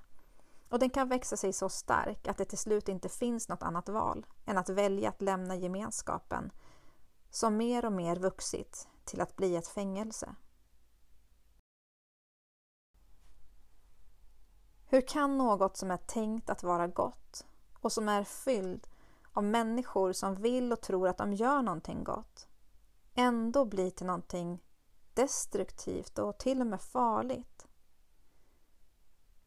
Och 0.69 0.79
den 0.79 0.89
kan 0.89 1.09
växa 1.09 1.37
sig 1.37 1.53
så 1.53 1.69
stark 1.69 2.27
att 2.27 2.37
det 2.37 2.45
till 2.45 2.57
slut 2.57 2.89
inte 2.89 3.09
finns 3.09 3.49
något 3.49 3.63
annat 3.63 3.89
val 3.89 4.25
än 4.45 4.57
att 4.57 4.69
välja 4.69 5.09
att 5.09 5.21
lämna 5.21 5.55
gemenskapen 5.55 6.51
som 7.29 7.57
mer 7.57 7.85
och 7.85 7.93
mer 7.93 8.15
vuxit 8.15 8.87
till 9.05 9.21
att 9.21 9.35
bli 9.35 9.55
ett 9.55 9.67
fängelse. 9.67 10.35
Hur 14.93 15.01
kan 15.01 15.37
något 15.37 15.77
som 15.77 15.91
är 15.91 15.97
tänkt 15.97 16.49
att 16.49 16.63
vara 16.63 16.87
gott 16.87 17.45
och 17.79 17.91
som 17.91 18.09
är 18.09 18.23
fylld 18.23 18.87
av 19.31 19.43
människor 19.43 20.13
som 20.13 20.35
vill 20.35 20.71
och 20.71 20.81
tror 20.81 21.07
att 21.07 21.17
de 21.17 21.33
gör 21.33 21.61
någonting 21.61 22.03
gott 22.03 22.47
ändå 23.13 23.65
bli 23.65 23.91
till 23.91 24.05
någonting 24.05 24.63
destruktivt 25.13 26.19
och 26.19 26.37
till 26.37 26.61
och 26.61 26.67
med 26.67 26.81
farligt? 26.81 27.67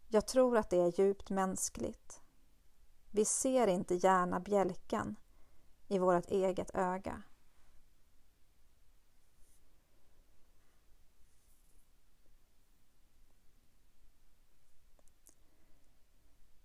Jag 0.08 0.26
tror 0.26 0.56
att 0.56 0.70
det 0.70 0.80
är 0.80 1.00
djupt 1.00 1.30
mänskligt. 1.30 2.20
Vi 3.10 3.24
ser 3.24 3.66
inte 3.66 3.94
gärna 3.94 4.40
bjälken 4.40 5.16
i 5.88 5.98
vårt 5.98 6.30
eget 6.30 6.70
öga. 6.74 7.22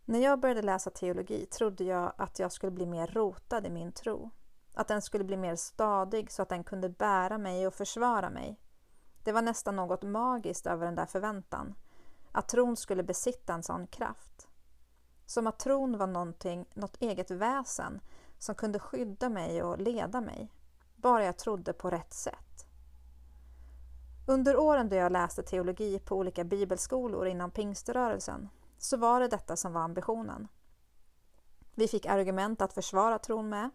När 0.06 0.20
jag 0.20 0.40
började 0.40 0.62
läsa 0.62 0.90
teologi 0.90 1.46
trodde 1.46 1.84
jag 1.84 2.14
att 2.18 2.40
jag 2.40 2.52
skulle 2.52 2.72
bli 2.72 2.86
mer 2.86 3.08
rotad 3.08 3.68
i 3.68 3.70
min 3.70 3.92
tro. 3.92 4.30
Att 4.74 4.88
den 4.88 5.02
skulle 5.02 5.24
bli 5.24 5.38
mer 5.38 5.56
stadig 5.56 6.32
så 6.32 6.42
att 6.42 6.50
den 6.50 6.64
kunde 6.64 6.90
bära 6.90 7.38
mig 7.38 7.68
och 7.68 7.74
försvara 7.74 8.30
mig. 8.30 8.60
Det 9.24 9.32
var 9.32 9.42
nästan 9.42 9.76
något 9.76 10.04
magiskt 10.04 10.68
över 10.68 10.86
den 10.86 10.96
där 10.96 11.06
förväntan. 11.06 11.76
Att 12.32 12.48
tron 12.48 12.78
skulle 12.78 13.04
besitta 13.04 13.54
en 13.54 13.64
sån 13.64 13.88
kraft. 13.88 14.48
Som 15.26 15.48
att 15.48 15.60
tron 15.60 15.98
var 15.98 16.08
någonting, 16.08 16.66
något 16.74 17.02
eget 17.02 17.32
väsen 17.32 18.00
som 18.38 18.56
kunde 18.56 18.80
skydda 18.80 19.30
mig 19.30 19.64
och 19.64 19.80
leda 19.80 20.22
mig. 20.22 20.52
Bara 20.96 21.26
jag 21.26 21.38
trodde 21.38 21.74
på 21.74 21.90
rätt 21.90 22.14
sätt. 22.14 22.66
Under 24.28 24.58
åren 24.58 24.90
då 24.90 24.96
jag 24.96 25.12
läste 25.12 25.44
teologi 25.44 26.00
på 26.00 26.16
olika 26.16 26.44
bibelskolor 26.44 27.28
inom 27.28 27.52
pingströrelsen 27.52 28.50
så 28.84 28.98
var 28.98 29.20
det 29.20 29.28
detta 29.28 29.56
som 29.56 29.74
var 29.74 29.82
ambitionen. 29.82 30.48
Vi 31.76 31.88
fick 31.88 32.06
argument 32.06 32.62
att 32.62 32.74
försvara 32.74 33.20
tron 33.20 33.50
med. 33.50 33.70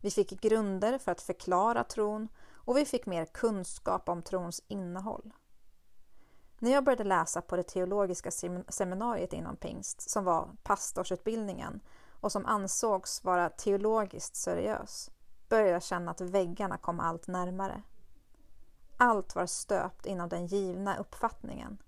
Vi 0.00 0.10
fick 0.10 0.40
grunder 0.40 0.98
för 0.98 1.12
att 1.12 1.20
förklara 1.20 1.84
tron 1.84 2.28
och 2.52 2.76
vi 2.76 2.84
fick 2.84 3.06
mer 3.06 3.24
kunskap 3.24 4.08
om 4.08 4.22
trons 4.22 4.62
innehåll. 4.68 5.32
När 6.58 6.70
jag 6.70 6.84
började 6.84 7.04
läsa 7.04 7.40
på 7.40 7.56
det 7.56 7.62
teologiska 7.62 8.30
seminariet 8.68 9.32
inom 9.32 9.56
pingst, 9.56 10.10
som 10.10 10.24
var 10.24 10.50
pastorsutbildningen 10.62 11.80
och 12.20 12.32
som 12.32 12.46
ansågs 12.46 13.24
vara 13.24 13.50
teologiskt 13.50 14.36
seriös, 14.36 15.10
började 15.48 15.70
jag 15.70 15.82
känna 15.82 16.10
att 16.10 16.20
väggarna 16.20 16.78
kom 16.78 17.00
allt 17.00 17.26
närmare. 17.26 17.82
Allt 18.96 19.34
var 19.34 19.46
stöpt 19.46 20.06
inom 20.06 20.28
den 20.28 20.46
givna 20.46 20.96
uppfattningen. 20.96 21.78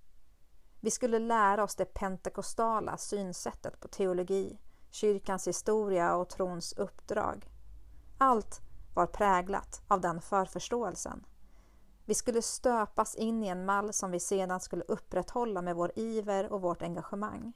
Vi 0.80 0.90
skulle 0.90 1.18
lära 1.18 1.62
oss 1.64 1.74
det 1.74 1.94
pentekostala 1.94 2.96
synsättet 2.96 3.80
på 3.80 3.88
teologi, 3.88 4.58
kyrkans 4.90 5.48
historia 5.48 6.16
och 6.16 6.28
trons 6.28 6.72
uppdrag. 6.72 7.50
Allt 8.18 8.60
var 8.94 9.06
präglat 9.06 9.82
av 9.88 10.00
den 10.00 10.20
förförståelsen. 10.20 11.26
Vi 12.04 12.14
skulle 12.14 12.42
stöpas 12.42 13.14
in 13.14 13.44
i 13.44 13.48
en 13.48 13.64
mall 13.64 13.92
som 13.92 14.10
vi 14.10 14.20
sedan 14.20 14.60
skulle 14.60 14.84
upprätthålla 14.88 15.62
med 15.62 15.76
vår 15.76 15.92
iver 15.96 16.52
och 16.52 16.62
vårt 16.62 16.82
engagemang. 16.82 17.52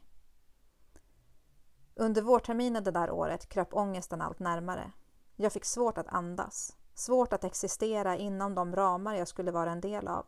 Under 1.94 2.22
vårterminen 2.22 2.84
det 2.84 2.90
där 2.90 3.10
året 3.10 3.48
kröp 3.48 3.74
ångesten 3.74 4.20
allt 4.20 4.38
närmare. 4.38 4.92
Jag 5.36 5.52
fick 5.52 5.64
svårt 5.64 5.98
att 5.98 6.08
andas, 6.08 6.76
svårt 6.94 7.32
att 7.32 7.44
existera 7.44 8.16
inom 8.16 8.54
de 8.54 8.76
ramar 8.76 9.14
jag 9.14 9.28
skulle 9.28 9.50
vara 9.50 9.70
en 9.70 9.80
del 9.80 10.08
av. 10.08 10.26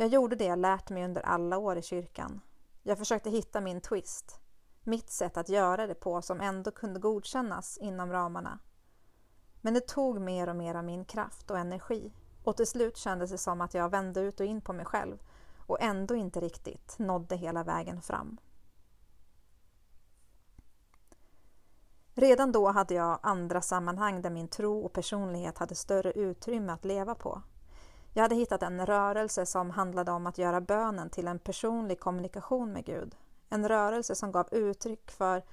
Jag 0.00 0.08
gjorde 0.08 0.36
det 0.36 0.44
jag 0.44 0.58
lärt 0.58 0.90
mig 0.90 1.04
under 1.04 1.22
alla 1.22 1.58
år 1.58 1.78
i 1.78 1.82
kyrkan. 1.82 2.40
Jag 2.82 2.98
försökte 2.98 3.30
hitta 3.30 3.60
min 3.60 3.80
twist, 3.80 4.40
mitt 4.84 5.10
sätt 5.10 5.36
att 5.36 5.48
göra 5.48 5.86
det 5.86 5.94
på 5.94 6.22
som 6.22 6.40
ändå 6.40 6.70
kunde 6.70 7.00
godkännas 7.00 7.78
inom 7.78 8.12
ramarna. 8.12 8.58
Men 9.60 9.74
det 9.74 9.80
tog 9.80 10.20
mer 10.20 10.48
och 10.48 10.56
mer 10.56 10.74
av 10.74 10.84
min 10.84 11.04
kraft 11.04 11.50
och 11.50 11.58
energi 11.58 12.12
och 12.44 12.56
till 12.56 12.66
slut 12.66 12.96
kändes 12.96 13.30
det 13.30 13.38
som 13.38 13.60
att 13.60 13.74
jag 13.74 13.88
vände 13.88 14.20
ut 14.20 14.40
och 14.40 14.46
in 14.46 14.60
på 14.60 14.72
mig 14.72 14.84
själv 14.84 15.18
och 15.66 15.82
ändå 15.82 16.14
inte 16.14 16.40
riktigt 16.40 16.98
nådde 16.98 17.36
hela 17.36 17.64
vägen 17.64 18.02
fram. 18.02 18.40
Redan 22.14 22.52
då 22.52 22.70
hade 22.70 22.94
jag 22.94 23.18
andra 23.22 23.60
sammanhang 23.60 24.22
där 24.22 24.30
min 24.30 24.48
tro 24.48 24.80
och 24.80 24.92
personlighet 24.92 25.58
hade 25.58 25.74
större 25.74 26.12
utrymme 26.12 26.72
att 26.72 26.84
leva 26.84 27.14
på. 27.14 27.42
Jag 28.12 28.22
hade 28.22 28.34
hittat 28.34 28.62
en 28.62 28.86
rörelse 28.86 29.46
som 29.46 29.70
handlade 29.70 30.10
om 30.10 30.26
att 30.26 30.38
göra 30.38 30.60
bönen 30.60 31.10
till 31.10 31.28
en 31.28 31.38
personlig 31.38 32.00
kommunikation 32.00 32.72
med 32.72 32.84
Gud. 32.84 33.16
En 33.48 33.68
rörelse 33.68 34.14
som 34.14 34.32
gav 34.32 34.48
uttryck 34.54 35.10
för, 35.10 35.44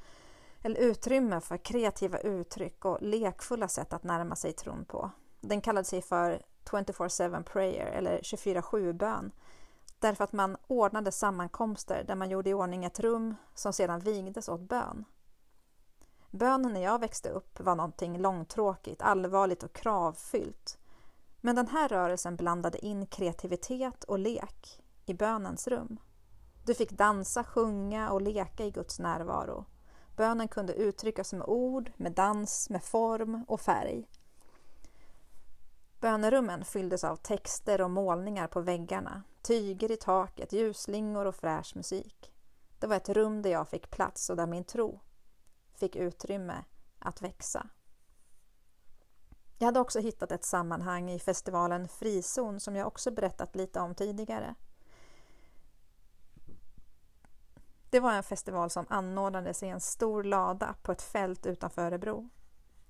eller 0.62 0.80
utrymme 0.80 1.42
för 1.42 1.58
kreativa 1.58 2.18
uttryck 2.18 2.86
och 2.86 2.98
lekfulla 3.02 3.68
sätt 3.68 3.94
att 3.94 4.04
närma 4.04 4.36
sig 4.36 4.54
tron 4.54 4.86
på. 4.86 5.12
Den 5.42 5.62
kallade 5.62 5.86
sig 5.86 6.02
för 6.02 6.42
24-7 6.66 7.44
prayer 7.44 7.86
eller 7.86 8.20
24-7-bön 8.20 9.32
därför 10.00 10.24
att 10.24 10.34
man 10.34 10.58
ordnade 10.68 11.12
sammankomster 11.12 12.04
där 12.04 12.16
man 12.16 12.30
gjorde 12.30 12.50
i 12.50 12.54
ordning 12.54 12.86
ett 12.86 13.00
rum 13.00 13.36
som 13.56 13.74
sedan 13.74 14.00
vigdes 14.00 14.50
åt 14.50 14.62
bön. 14.62 15.06
Bönen 16.32 16.74
när 16.74 16.84
jag 16.84 17.00
växte 17.00 17.30
upp 17.30 17.60
var 17.60 17.76
någonting 17.76 18.18
långtråkigt, 18.18 19.02
allvarligt 19.02 19.64
och 19.64 19.74
kravfyllt. 19.74 20.78
Men 21.48 21.56
den 21.56 21.68
här 21.68 21.88
rörelsen 21.88 22.36
blandade 22.36 22.86
in 22.86 23.06
kreativitet 23.06 24.04
och 24.04 24.20
lek 24.20 24.84
i 25.06 25.14
bönens 25.14 25.68
rum. 25.68 26.00
Du 26.66 26.74
fick 26.74 26.92
dansa, 26.92 27.44
sjunga 27.44 28.12
och 28.12 28.22
leka 28.22 28.66
i 28.66 28.72
Guds 28.72 29.00
närvaro. 29.00 29.66
Bönen 30.16 30.48
kunde 30.48 30.74
uttryckas 30.74 31.34
med 31.34 31.48
ord, 31.48 31.92
med 31.98 32.12
dans, 32.12 32.70
med 32.70 32.84
form 32.84 33.46
och 33.48 33.62
färg. 33.62 34.08
Bönerummen 36.00 36.66
fylldes 36.66 37.04
av 37.04 37.16
texter 37.16 37.82
och 37.82 37.92
målningar 37.92 38.48
på 38.48 38.62
väggarna, 38.62 39.24
tyger 39.42 39.92
i 39.92 39.98
taket, 39.98 40.54
ljusslingor 40.54 41.26
och 41.26 41.36
fräsch 41.36 41.76
musik. 41.76 42.32
Det 42.80 42.88
var 42.88 42.96
ett 42.96 43.10
rum 43.10 43.42
där 43.42 43.50
jag 43.50 43.70
fick 43.70 43.90
plats 43.90 44.30
och 44.30 44.36
där 44.36 44.48
min 44.48 44.64
tro 44.64 45.00
fick 45.74 45.96
utrymme 45.96 46.64
att 47.00 47.22
växa. 47.22 47.68
Jag 49.58 49.66
hade 49.66 49.80
också 49.80 50.00
hittat 50.00 50.32
ett 50.32 50.44
sammanhang 50.44 51.12
i 51.12 51.20
festivalen 51.20 51.88
Frizon 51.88 52.60
som 52.60 52.76
jag 52.76 52.88
också 52.88 53.12
berättat 53.12 53.56
lite 53.56 53.80
om 53.80 53.96
tidigare. 53.96 54.56
Det 57.90 58.00
var 58.00 58.14
en 58.14 58.24
festival 58.24 58.70
som 58.70 58.86
anordnades 58.90 59.64
i 59.64 59.68
en 59.68 59.82
stor 59.82 60.24
lada 60.24 60.76
på 60.82 60.92
ett 60.92 61.02
fält 61.02 61.46
utanför 61.46 61.82
Örebro. 61.82 62.30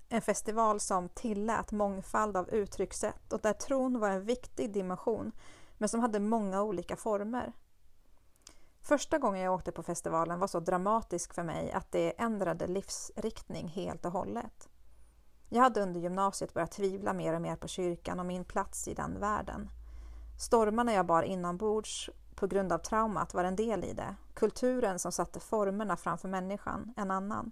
En 0.09 0.21
festival 0.21 0.79
som 0.79 1.09
tillät 1.09 1.71
mångfald 1.71 2.37
av 2.37 2.49
uttryckssätt 2.49 3.33
och 3.33 3.41
där 3.41 3.53
tron 3.53 3.99
var 3.99 4.09
en 4.09 4.25
viktig 4.25 4.73
dimension 4.73 5.31
men 5.77 5.89
som 5.89 5.99
hade 5.99 6.19
många 6.19 6.61
olika 6.61 6.95
former. 6.95 7.53
Första 8.81 9.17
gången 9.17 9.41
jag 9.41 9.53
åkte 9.53 9.71
på 9.71 9.83
festivalen 9.83 10.39
var 10.39 10.47
så 10.47 10.59
dramatisk 10.59 11.33
för 11.33 11.43
mig 11.43 11.71
att 11.71 11.91
det 11.91 12.21
ändrade 12.21 12.67
livsriktning 12.67 13.67
helt 13.67 14.05
och 14.05 14.11
hållet. 14.11 14.69
Jag 15.49 15.61
hade 15.61 15.81
under 15.81 15.99
gymnasiet 15.99 16.53
börjat 16.53 16.71
tvivla 16.71 17.13
mer 17.13 17.33
och 17.33 17.41
mer 17.41 17.55
på 17.55 17.67
kyrkan 17.67 18.19
och 18.19 18.25
min 18.25 18.45
plats 18.45 18.87
i 18.87 18.93
den 18.93 19.19
världen. 19.19 19.69
Stormarna 20.39 20.93
jag 20.93 21.05
bar 21.05 21.23
inombords 21.23 22.09
på 22.35 22.47
grund 22.47 22.71
av 22.71 22.77
traumat 22.77 23.33
var 23.33 23.43
en 23.43 23.55
del 23.55 23.83
i 23.83 23.93
det. 23.93 24.15
Kulturen 24.33 24.99
som 24.99 25.11
satte 25.11 25.39
formerna 25.39 25.97
framför 25.97 26.27
människan 26.27 26.93
en 26.97 27.11
annan. 27.11 27.51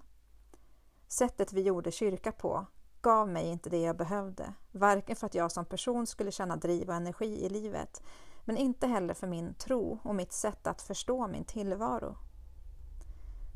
Sättet 1.07 1.53
vi 1.53 1.61
gjorde 1.61 1.91
kyrka 1.91 2.31
på 2.31 2.65
gav 3.01 3.29
mig 3.29 3.45
inte 3.47 3.69
det 3.69 3.81
jag 3.81 3.97
behövde, 3.97 4.53
varken 4.71 5.15
för 5.15 5.27
att 5.27 5.35
jag 5.35 5.51
som 5.51 5.65
person 5.65 6.07
skulle 6.07 6.31
känna 6.31 6.55
driv 6.55 6.89
och 6.89 6.95
energi 6.95 7.45
i 7.45 7.49
livet, 7.49 8.03
men 8.45 8.57
inte 8.57 8.87
heller 8.87 9.13
för 9.13 9.27
min 9.27 9.53
tro 9.53 9.99
och 10.03 10.15
mitt 10.15 10.33
sätt 10.33 10.67
att 10.67 10.81
förstå 10.81 11.27
min 11.27 11.45
tillvaro. 11.45 12.17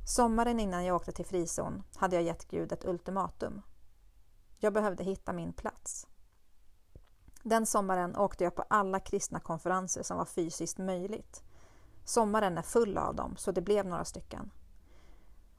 Sommaren 0.08 0.60
innan 0.60 0.86
jag 0.86 0.96
åkte 0.96 1.12
till 1.12 1.25
frizon 1.25 1.84
hade 1.96 2.15
jag 2.15 2.24
gett 2.24 2.48
Gud 2.48 2.72
ett 2.72 2.86
ultimatum. 2.86 3.62
Jag 4.60 4.74
behövde 4.74 5.04
hitta 5.04 5.34
min 5.34 5.54
plats. 5.54 6.08
Den 7.44 7.66
sommaren 7.66 8.16
åkte 8.16 8.44
jag 8.44 8.56
på 8.56 8.63
alla 8.70 9.00
kristna 9.00 9.39
konferenser 9.39 10.03
som 10.03 10.18
var 10.18 10.25
fysiskt 10.25 10.77
möjligt. 10.77 11.44
Sommaren 12.05 12.57
är 12.57 12.62
full 12.62 12.98
av 12.98 13.16
dem, 13.16 13.36
så 13.38 13.51
det 13.51 13.62
blev 13.62 13.86
några 13.86 14.05
stycken. 14.05 14.51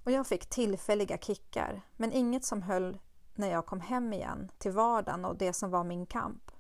Och 0.05 0.11
jag 0.11 0.27
fick 0.27 0.47
tillfälliga 0.47 1.19
kickar, 1.19 1.83
men 1.97 2.13
inget 2.13 2.45
som 2.45 2.63
höll 2.63 2.99
när 3.35 3.51
jag 3.51 3.67
kom 3.67 3.81
hem 3.81 4.13
igen 4.13 4.51
till 4.59 4.73
vardagen 4.73 5.25
och 5.25 5.37
det 5.37 5.53
som 5.53 5.71
var 5.71 5.85
min 5.85 6.07
kamp. 6.07 6.51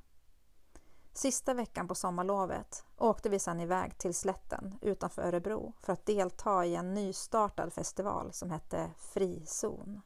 Sista 1.12 1.54
veckan 1.54 1.88
på 1.88 1.94
sommarlovet 1.94 2.84
åkte 2.96 3.28
vi 3.28 3.38
sedan 3.38 3.60
iväg 3.60 3.98
till 3.98 4.14
slätten 4.14 4.78
utanför 4.80 5.22
Örebro 5.22 5.72
för 5.80 5.92
att 5.92 6.06
delta 6.06 6.64
i 6.64 6.74
en 6.74 6.94
nystartad 6.94 7.72
festival 7.72 8.32
som 8.32 8.50
hette 8.50 8.90
Frizon. 8.98 10.00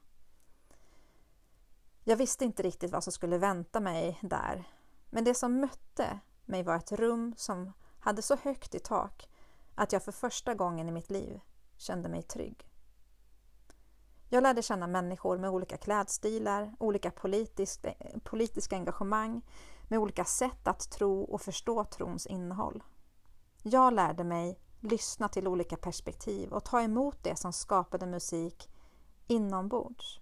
Jag 2.07 2.17
visste 2.17 2.45
inte 2.45 2.63
riktigt 2.63 2.91
vad 2.91 3.03
som 3.03 3.13
skulle 3.13 3.37
vänta 3.37 3.79
mig 3.79 4.19
där 4.21 4.63
men 5.09 5.23
det 5.23 5.33
som 5.33 5.59
mötte 5.59 6.19
mig 6.45 6.63
var 6.63 6.75
ett 6.75 6.91
rum 6.91 7.33
som 7.37 7.73
hade 7.99 8.21
så 8.21 8.35
högt 8.35 8.75
i 8.75 8.79
tak 8.79 9.29
att 9.75 9.93
jag 9.93 10.03
för 10.03 10.11
första 10.11 10.53
gången 10.53 10.89
i 10.89 10.91
mitt 10.91 11.09
liv 11.09 11.39
kände 11.77 12.09
mig 12.09 12.21
trygg. 12.21 12.69
Jag 14.29 14.43
lärde 14.43 14.61
känna 14.61 14.87
människor 14.87 15.37
med 15.37 15.49
olika 15.49 15.77
klädstilar, 15.77 16.75
olika 16.79 17.11
politisk, 17.11 17.85
politiska 18.23 18.75
engagemang, 18.75 19.41
med 19.87 19.99
olika 19.99 20.25
sätt 20.25 20.67
att 20.67 20.91
tro 20.91 21.21
och 21.23 21.41
förstå 21.41 21.83
trons 21.83 22.27
innehåll. 22.27 22.83
Jag 23.63 23.93
lärde 23.93 24.23
mig 24.23 24.59
lyssna 24.79 25.29
till 25.29 25.47
olika 25.47 25.77
perspektiv 25.77 26.53
och 26.53 26.63
ta 26.63 26.81
emot 26.81 27.23
det 27.23 27.35
som 27.35 27.53
skapade 27.53 28.05
musik 28.05 28.69
inombords. 29.27 30.21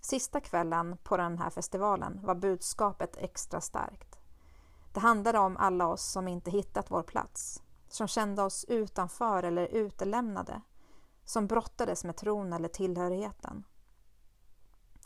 Sista 0.00 0.40
kvällen 0.40 0.96
på 1.02 1.16
den 1.16 1.38
här 1.38 1.50
festivalen 1.50 2.20
var 2.22 2.34
budskapet 2.34 3.16
extra 3.16 3.60
starkt. 3.60 4.18
Det 4.92 5.00
handlade 5.00 5.38
om 5.38 5.56
alla 5.56 5.86
oss 5.86 6.02
som 6.02 6.28
inte 6.28 6.50
hittat 6.50 6.90
vår 6.90 7.02
plats, 7.02 7.62
som 7.88 8.08
kände 8.08 8.42
oss 8.42 8.64
utanför 8.68 9.42
eller 9.42 9.66
utelämnade, 9.66 10.60
som 11.24 11.46
brottades 11.46 12.04
med 12.04 12.16
tron 12.16 12.52
eller 12.52 12.68
tillhörigheten. 12.68 13.64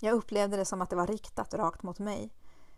Jag 0.00 0.14
upplevde 0.14 0.56
det 0.56 0.64
som 0.64 0.82
att 0.82 0.90
det 0.90 0.96
var 0.96 1.06
riktat 1.06 1.54
rakt 1.54 1.82
mot 1.82 1.98
mig, 1.98 2.34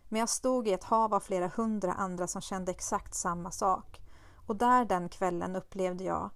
men 0.09 0.21
jag 0.21 0.29
stod 0.29 0.69
i 0.69 0.73
ett 0.73 0.85
hav 0.85 1.15
av 1.15 1.21
flera 1.21 1.49
hundra 1.57 1.93
andra 1.93 2.27
som 2.27 2.41
kände 2.41 2.73
exakt 2.73 3.15
samma 3.15 3.51
sak 3.51 4.01
och 4.47 4.57
där 4.57 4.85
den 4.85 5.09
kvällen 5.09 5.57
upplevde 5.57 6.05
jag 6.05 6.31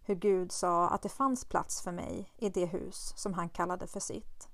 hur 0.00 0.14
Gud 0.14 0.52
sa 0.52 0.88
att 0.88 1.02
det 1.02 1.08
fanns 1.08 1.44
plats 1.44 1.82
för 1.82 1.92
mig 1.92 2.32
i 2.36 2.48
det 2.48 2.66
hus 2.66 3.12
som 3.16 3.34
han 3.34 3.48
kallade 3.48 3.86
för 3.86 4.00
sitt. 4.00 4.48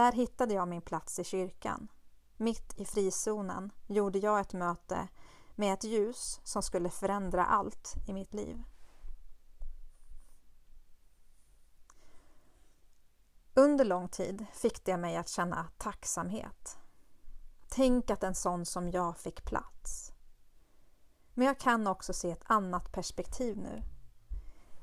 Där 0.00 0.12
hittade 0.12 0.54
jag 0.54 0.68
min 0.68 0.82
plats 0.82 1.18
i 1.18 1.24
kyrkan. 1.24 1.88
Mitt 2.36 2.80
i 2.80 2.84
frizonen 2.84 3.72
gjorde 3.86 4.18
jag 4.18 4.40
ett 4.40 4.52
möte 4.52 5.08
med 5.54 5.74
ett 5.74 5.84
ljus 5.84 6.40
som 6.44 6.62
skulle 6.62 6.90
förändra 6.90 7.44
allt 7.44 7.94
i 8.06 8.12
mitt 8.12 8.34
liv. 8.34 8.62
Under 13.54 13.84
lång 13.84 14.08
tid 14.08 14.46
fick 14.52 14.84
det 14.84 14.96
mig 14.96 15.16
att 15.16 15.28
känna 15.28 15.68
tacksamhet. 15.78 16.78
Tänk 17.68 18.10
att 18.10 18.22
en 18.22 18.34
sån 18.34 18.66
som 18.66 18.90
jag 18.90 19.18
fick 19.18 19.44
plats. 19.44 20.12
Men 21.34 21.46
jag 21.46 21.58
kan 21.58 21.86
också 21.86 22.12
se 22.12 22.30
ett 22.30 22.44
annat 22.44 22.92
perspektiv 22.92 23.56
nu 23.56 23.82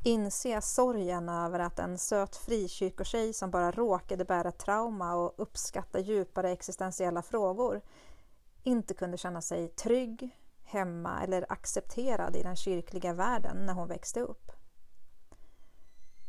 inse 0.04 0.62
sorgen 0.62 1.30
över 1.30 1.60
att 1.60 1.80
en 1.80 1.98
söt 1.98 2.36
frikyrkotjej 2.36 3.34
som 3.34 3.52
bara 3.52 3.72
råkade 3.72 4.26
bära 4.26 4.52
trauma 4.52 5.16
och 5.16 5.34
uppskatta 5.38 6.00
djupare 6.00 6.52
existentiella 6.52 7.22
frågor 7.22 7.82
inte 8.64 8.94
kunde 8.94 9.18
känna 9.18 9.42
sig 9.42 9.68
trygg, 9.68 10.30
hemma 10.64 11.24
eller 11.24 11.52
accepterad 11.52 12.36
i 12.36 12.44
den 12.44 12.56
kyrkliga 12.56 13.14
världen 13.14 13.66
när 13.66 13.74
hon 13.74 13.88
växte 13.88 14.22
upp. 14.22 14.52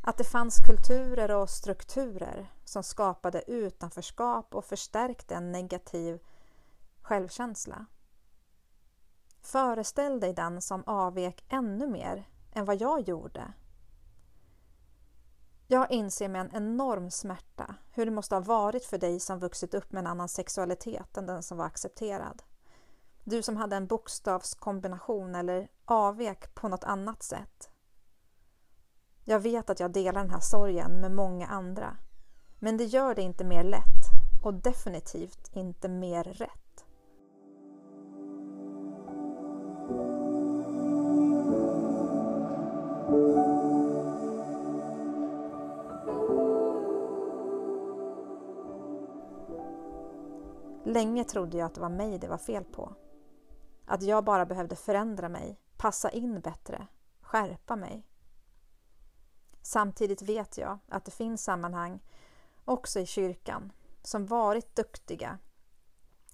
Att 0.02 0.18
det 0.18 0.24
fanns 0.24 0.58
kulturer 0.58 1.30
och 1.30 1.50
strukturer 1.50 2.52
som 2.64 2.82
skapade 2.82 3.50
utanförskap 3.50 4.54
och 4.54 4.64
förstärkte 4.64 5.34
en 5.34 5.52
negativ 5.52 6.18
självkänsla. 7.02 7.86
Föreställ 9.40 10.20
dig 10.20 10.32
den 10.32 10.62
som 10.62 10.84
avvek 10.86 11.44
ännu 11.48 11.86
mer 11.86 12.28
än 12.52 12.64
vad 12.64 12.80
jag 12.80 13.00
gjorde. 13.00 13.52
Jag 15.66 15.90
inser 15.90 16.28
med 16.28 16.40
en 16.40 16.54
enorm 16.54 17.10
smärta 17.10 17.74
hur 17.92 18.04
det 18.04 18.12
måste 18.12 18.34
ha 18.34 18.40
varit 18.40 18.84
för 18.84 18.98
dig 18.98 19.20
som 19.20 19.38
vuxit 19.38 19.74
upp 19.74 19.92
med 19.92 20.00
en 20.00 20.06
annan 20.06 20.28
sexualitet 20.28 21.16
än 21.16 21.26
den 21.26 21.42
som 21.42 21.58
var 21.58 21.64
accepterad. 21.64 22.42
Du 23.24 23.42
som 23.42 23.56
hade 23.56 23.76
en 23.76 23.86
bokstavskombination 23.86 25.34
eller 25.34 25.68
avvek 25.84 26.54
på 26.54 26.68
något 26.68 26.84
annat 26.84 27.22
sätt. 27.22 27.70
Jag 29.24 29.40
vet 29.40 29.70
att 29.70 29.80
jag 29.80 29.92
delar 29.92 30.22
den 30.22 30.30
här 30.30 30.40
sorgen 30.40 31.00
med 31.00 31.12
många 31.12 31.46
andra. 31.46 31.96
Men 32.58 32.76
det 32.76 32.84
gör 32.84 33.14
det 33.14 33.22
inte 33.22 33.44
mer 33.44 33.64
lätt 33.64 34.04
och 34.42 34.54
definitivt 34.54 35.50
inte 35.52 35.88
mer 35.88 36.24
rätt. 36.24 36.67
Länge 50.98 51.24
trodde 51.24 51.56
jag 51.56 51.66
att 51.66 51.74
det 51.74 51.80
var 51.80 51.88
mig 51.88 52.18
det 52.18 52.28
var 52.28 52.38
fel 52.38 52.64
på. 52.64 52.94
Att 53.86 54.02
jag 54.02 54.24
bara 54.24 54.46
behövde 54.46 54.76
förändra 54.76 55.28
mig, 55.28 55.60
passa 55.76 56.10
in 56.10 56.40
bättre, 56.40 56.86
skärpa 57.20 57.76
mig. 57.76 58.06
Samtidigt 59.62 60.22
vet 60.22 60.58
jag 60.58 60.78
att 60.88 61.04
det 61.04 61.10
finns 61.10 61.42
sammanhang, 61.44 62.00
också 62.64 63.00
i 63.00 63.06
kyrkan, 63.06 63.72
som 64.02 64.26
varit 64.26 64.76
duktiga 64.76 65.38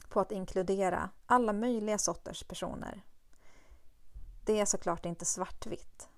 på 0.08 0.20
att 0.20 0.32
inkludera 0.32 1.10
alla 1.26 1.52
möjliga 1.52 1.98
sorters 1.98 2.44
personer. 2.44 3.04
Det 4.44 4.60
är 4.60 4.66
såklart 4.66 5.04
inte 5.04 5.24
svartvitt. 5.24 6.08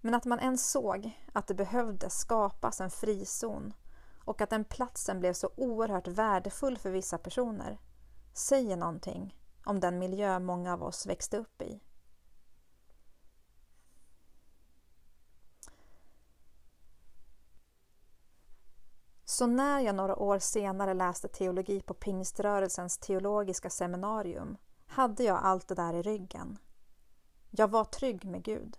Men 0.00 0.14
att 0.14 0.24
man 0.24 0.40
ens 0.40 0.70
såg 0.70 1.10
att 1.32 1.46
det 1.46 1.54
behövde 1.54 2.10
skapas 2.10 2.80
en 2.80 2.90
frizon 2.90 3.74
och 4.26 4.40
att 4.40 4.50
den 4.50 4.64
platsen 4.64 5.20
blev 5.20 5.32
så 5.32 5.50
oerhört 5.56 6.08
värdefull 6.08 6.78
för 6.78 6.90
vissa 6.90 7.18
personer 7.18 7.78
säger 8.32 8.76
någonting 8.76 9.36
om 9.64 9.80
den 9.80 9.98
miljö 9.98 10.38
många 10.38 10.72
av 10.72 10.82
oss 10.82 11.06
växte 11.06 11.38
upp 11.38 11.62
i. 11.62 11.80
Så 19.24 19.46
när 19.46 19.80
jag 19.80 19.94
några 19.94 20.16
år 20.16 20.38
senare 20.38 20.94
läste 20.94 21.28
teologi 21.28 21.80
på 21.80 21.94
pingströrelsens 21.94 22.98
teologiska 22.98 23.70
seminarium 23.70 24.56
hade 24.86 25.24
jag 25.24 25.38
allt 25.42 25.68
det 25.68 25.74
där 25.74 25.94
i 25.94 26.02
ryggen. 26.02 26.58
Jag 27.50 27.68
var 27.68 27.84
trygg 27.84 28.24
med 28.24 28.42
Gud. 28.42 28.78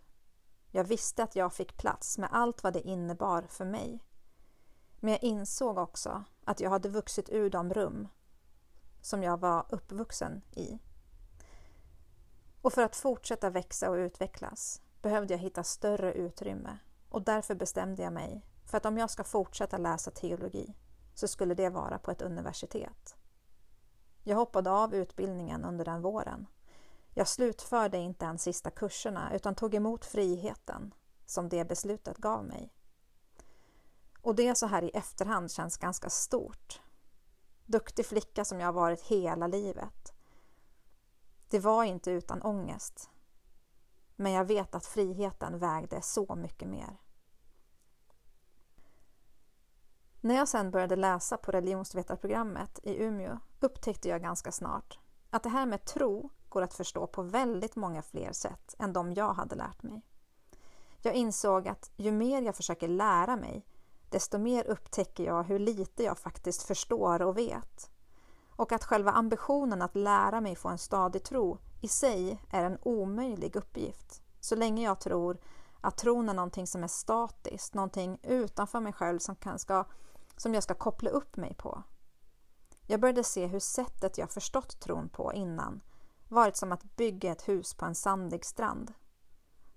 Jag 0.72 0.84
visste 0.84 1.24
att 1.24 1.36
jag 1.36 1.54
fick 1.54 1.78
plats 1.78 2.18
med 2.18 2.30
allt 2.32 2.64
vad 2.64 2.74
det 2.74 2.88
innebar 2.88 3.42
för 3.42 3.66
mig. 3.66 4.07
Men 5.00 5.12
jag 5.12 5.24
insåg 5.24 5.78
också 5.78 6.24
att 6.46 6.60
jag 6.60 6.70
hade 6.70 6.90
vuxit 6.90 7.30
ur 7.30 7.50
de 7.50 7.74
rum 7.74 8.08
som 9.02 9.24
jag 9.24 9.40
var 9.40 9.66
uppvuxen 9.70 10.42
i. 10.52 10.80
Och 12.62 12.74
för 12.74 12.84
att 12.84 12.96
fortsätta 12.96 13.50
växa 13.50 13.90
och 13.90 13.96
utvecklas 13.96 14.82
behövde 15.02 15.34
jag 15.34 15.40
hitta 15.40 15.64
större 15.64 16.14
utrymme 16.14 16.78
och 17.10 17.22
därför 17.22 17.56
bestämde 17.56 18.04
jag 18.04 18.14
mig 18.14 18.46
för 18.66 18.78
att 18.78 18.86
om 18.86 18.98
jag 18.98 19.10
ska 19.10 19.24
fortsätta 19.24 19.78
läsa 19.78 20.12
teologi 20.12 20.76
så 21.14 21.28
skulle 21.28 21.54
det 21.54 21.70
vara 21.70 22.00
på 22.00 22.12
ett 22.12 22.22
universitet. 22.22 23.16
Jag 24.24 24.38
hoppade 24.38 24.72
av 24.72 24.96
utbildningen 24.96 25.66
under 25.66 25.86
den 25.86 26.02
våren. 26.02 26.46
Jag 27.14 27.28
slutförde 27.28 27.98
inte 27.98 28.26
ens 28.26 28.44
sista 28.44 28.70
kurserna 28.70 29.36
utan 29.36 29.56
tog 29.56 29.76
emot 29.76 30.06
friheten 30.06 30.94
som 31.26 31.50
det 31.50 31.66
beslutet 31.66 32.18
gav 32.18 32.46
mig. 32.46 32.74
Och 34.22 34.36
det 34.36 34.58
så 34.58 34.68
här 34.68 34.84
i 34.84 34.90
efterhand 34.90 35.52
känns 35.52 35.78
ganska 35.78 36.10
stort. 36.10 36.82
Duktig 37.66 38.06
flicka 38.06 38.46
som 38.46 38.60
jag 38.60 38.74
varit 38.74 39.02
hela 39.02 39.48
livet. 39.48 40.14
Det 41.50 41.60
var 41.60 41.84
inte 41.84 42.12
utan 42.12 42.42
ångest. 42.42 43.10
Men 44.16 44.32
jag 44.32 44.46
vet 44.46 44.76
att 44.76 44.86
friheten 44.86 45.60
vägde 45.60 46.02
så 46.02 46.36
mycket 46.36 46.68
mer. 46.68 46.98
När 50.22 50.36
jag 50.36 50.48
sen 50.48 50.72
började 50.72 50.96
läsa 50.96 51.38
på 51.38 51.52
religionsvetarprogrammet 51.52 52.80
i 52.84 53.04
Umeå 53.04 53.40
upptäckte 53.60 54.10
jag 54.10 54.22
ganska 54.22 54.52
snart 54.52 55.00
att 55.30 55.44
det 55.44 55.50
här 55.50 55.66
med 55.66 55.86
tro 55.86 56.30
går 56.50 56.62
att 56.62 56.74
förstå 56.74 57.08
på 57.08 57.22
väldigt 57.22 57.76
många 57.76 58.02
fler 58.02 58.32
sätt 58.32 58.76
än 58.80 58.94
de 58.94 59.14
jag 59.14 59.34
hade 59.34 59.56
lärt 59.56 59.84
mig. 59.84 60.02
Jag 61.02 61.14
insåg 61.14 61.68
att 61.68 61.92
ju 61.98 62.12
mer 62.12 62.42
jag 62.42 62.56
försöker 62.56 62.88
lära 62.88 63.36
mig, 63.36 63.66
desto 64.12 64.38
mer 64.38 64.68
upptäcker 64.68 65.24
jag 65.24 65.44
hur 65.44 65.60
lite 65.60 66.04
jag 66.04 66.18
faktiskt 66.18 66.64
förstår 66.64 67.22
och 67.22 67.38
vet. 67.38 67.90
Och 68.50 68.72
att 68.72 68.84
själva 68.84 69.12
ambitionen 69.12 69.82
att 69.82 69.96
lära 69.96 70.42
mig 70.42 70.56
få 70.56 70.70
en 70.70 70.78
stadig 70.78 71.24
tro 71.24 71.58
i 71.82 71.88
sig 71.88 72.42
är 72.50 72.64
en 72.64 72.78
omöjlig 72.82 73.56
uppgift. 73.56 74.22
Så 74.40 74.56
länge 74.56 74.84
jag 74.84 75.00
tror 75.00 75.38
att 75.82 75.98
tron 75.98 76.30
är 76.30 76.34
någonting 76.34 76.68
som 76.68 76.84
är 76.84 76.88
statiskt, 76.88 77.74
någonting 77.74 78.20
utanför 78.24 78.80
mig 78.80 78.94
själv 78.94 79.20
som, 79.20 79.36
kan, 79.36 79.60
ska, 79.60 79.86
som 80.38 80.54
jag 80.54 80.64
ska 80.64 80.74
koppla 80.74 81.10
upp 81.10 81.38
mig 81.38 81.54
på. 81.54 81.84
Jag 82.86 83.00
började 83.00 83.24
se 83.24 83.46
hur 83.46 83.60
sättet 83.60 84.18
jag 84.18 84.32
förstått 84.32 84.80
tron 84.80 85.10
på 85.10 85.34
innan 85.34 85.82
varit 86.30 86.58
som 86.58 86.72
att 86.72 86.96
bygga 86.96 87.32
ett 87.32 87.48
hus 87.48 87.74
på 87.74 87.86
en 87.86 87.96
sandig 87.96 88.46
strand. 88.46 88.94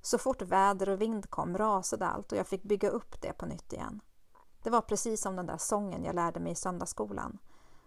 Så 0.03 0.19
fort 0.19 0.43
väder 0.43 0.89
och 0.89 1.01
vind 1.01 1.31
kom 1.31 1.59
rasade 1.59 2.07
allt 2.07 2.33
och 2.33 2.39
jag 2.39 2.47
fick 2.47 2.63
bygga 2.63 2.91
upp 2.91 3.21
det 3.21 3.33
på 3.33 3.47
nytt 3.47 3.73
igen. 3.73 4.01
Det 4.63 4.71
var 4.71 4.81
precis 4.81 5.21
som 5.21 5.37
den 5.37 5.47
där 5.47 5.57
sången 5.57 6.05
jag 6.05 6.15
lärde 6.15 6.41
mig 6.41 6.53
i 6.53 6.55
söndagsskolan. 6.55 7.39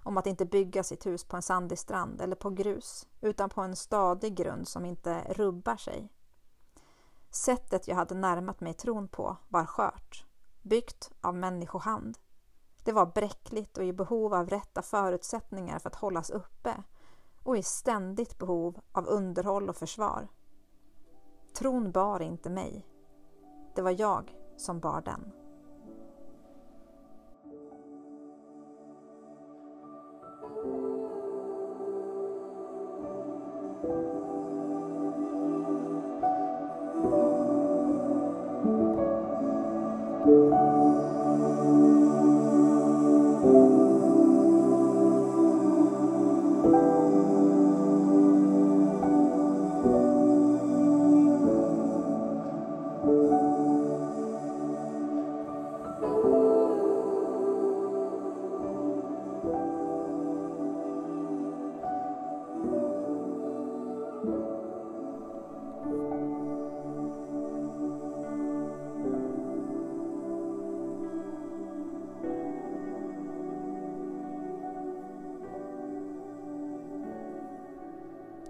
Om 0.03 0.17
att 0.17 0.27
inte 0.27 0.45
bygga 0.45 0.83
sitt 0.83 1.05
hus 1.05 1.23
på 1.23 1.35
en 1.35 1.41
sandig 1.41 1.79
strand 1.79 2.21
eller 2.21 2.35
på 2.35 2.49
grus, 2.49 3.07
utan 3.21 3.49
på 3.49 3.61
en 3.61 3.75
stadig 3.75 4.35
grund 4.35 4.67
som 4.67 4.85
inte 4.85 5.33
rubbar 5.33 5.77
sig. 5.77 6.09
Sättet 7.29 7.87
jag 7.87 7.95
hade 7.95 8.15
närmat 8.15 8.61
mig 8.61 8.73
tron 8.73 9.07
på 9.07 9.37
var 9.49 9.65
skört, 9.65 10.25
byggt 10.61 11.11
av 11.21 11.35
människohand. 11.35 12.17
Det 12.83 12.91
var 12.91 13.05
bräckligt 13.05 13.77
och 13.77 13.83
i 13.83 13.93
behov 13.93 14.33
av 14.33 14.49
rätta 14.49 14.81
förutsättningar 14.81 15.79
för 15.79 15.89
att 15.89 15.95
hållas 15.95 16.29
uppe 16.29 16.83
och 17.43 17.57
i 17.57 17.63
ständigt 17.63 18.37
behov 18.37 18.79
av 18.91 19.07
underhåll 19.07 19.69
och 19.69 19.75
försvar. 19.75 20.27
Tron 21.53 21.91
bar 21.91 22.19
inte 22.19 22.49
mig. 22.49 22.87
Det 23.75 23.81
var 23.81 23.95
jag 23.99 24.35
som 24.57 24.79
bar 24.79 25.01
den. 25.01 25.42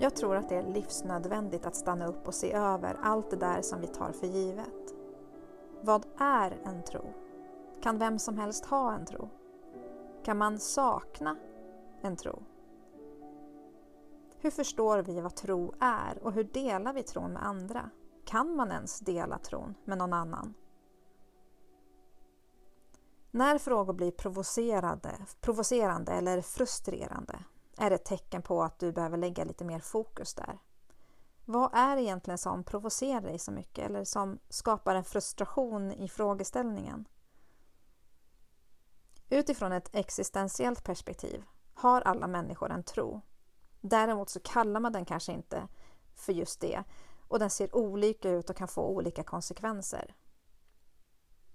Jag 0.04 0.16
tror 0.16 0.36
att 0.36 0.50
det 0.50 0.56
är 0.56 0.74
livsnödvändigt 0.74 1.66
att 1.66 1.76
stanna 1.76 2.08
upp 2.08 2.28
och 2.28 2.34
se 2.34 2.54
över 2.54 2.98
allt 3.02 3.30
det 3.30 3.36
där 3.36 3.62
som 3.62 3.82
vi 3.82 3.88
tar 3.88 4.12
för 4.12 4.28
givet. 4.28 4.94
Vad 5.82 6.06
är 6.18 6.58
en 6.66 6.84
tro? 6.84 7.14
Kan 7.82 8.00
vem 8.00 8.20
som 8.20 8.38
helst 8.38 8.66
ha 8.66 8.94
en 8.94 9.06
tro? 9.06 9.30
Kan 10.24 10.38
man 10.38 10.60
sakna 10.60 11.38
en 12.02 12.16
tro? 12.16 12.44
Hur 14.38 14.52
förstår 14.52 15.00
vi 15.00 15.22
vad 15.22 15.36
tro 15.36 15.74
är 15.80 16.24
och 16.24 16.34
hur 16.34 16.44
delar 16.44 16.94
vi 16.94 17.04
tron 17.04 17.34
med 17.34 17.46
andra? 17.46 17.90
Kan 18.26 18.56
man 18.56 18.72
ens 18.72 19.00
dela 19.00 19.38
tron 19.38 19.76
med 19.86 19.98
någon 19.98 20.14
annan? 20.14 20.54
När 23.32 23.58
frågor 23.58 23.94
blir 23.94 24.12
provocerande, 24.12 25.12
provocerande 25.42 26.12
eller 26.12 26.42
frustrerande 26.42 27.40
är 27.78 27.92
ett 27.92 28.06
tecken 28.06 28.42
på 28.42 28.64
att 28.64 28.80
du 28.80 28.92
behöver 28.92 29.18
lägga 29.18 29.44
lite 29.44 29.66
mer 29.66 29.80
fokus 29.80 30.34
där. 30.34 30.60
Vad 31.46 31.70
är 31.74 31.96
det 31.96 32.02
egentligen 32.02 32.38
som 32.38 32.64
provocerar 32.64 33.22
dig 33.22 33.40
så 33.40 33.52
mycket 33.52 33.86
eller 33.86 34.04
som 34.04 34.40
skapar 34.50 34.96
en 34.96 35.04
frustration 35.04 35.92
i 35.92 36.10
frågeställningen? 36.10 37.08
Utifrån 39.30 39.72
ett 39.72 39.96
existentiellt 39.96 40.84
perspektiv 40.84 41.44
har 41.74 42.02
alla 42.02 42.28
människor 42.28 42.72
en 42.72 42.84
tro. 42.84 43.22
Däremot 43.82 44.30
så 44.30 44.40
kallar 44.40 44.80
man 44.80 44.94
den 44.94 45.06
kanske 45.06 45.32
inte 45.32 45.68
för 46.16 46.34
just 46.34 46.62
det 46.62 46.84
och 47.28 47.40
den 47.40 47.50
ser 47.50 47.76
olika 47.76 48.30
ut 48.30 48.50
och 48.50 48.56
kan 48.56 48.68
få 48.68 48.88
olika 48.88 49.24
konsekvenser. 49.24 50.16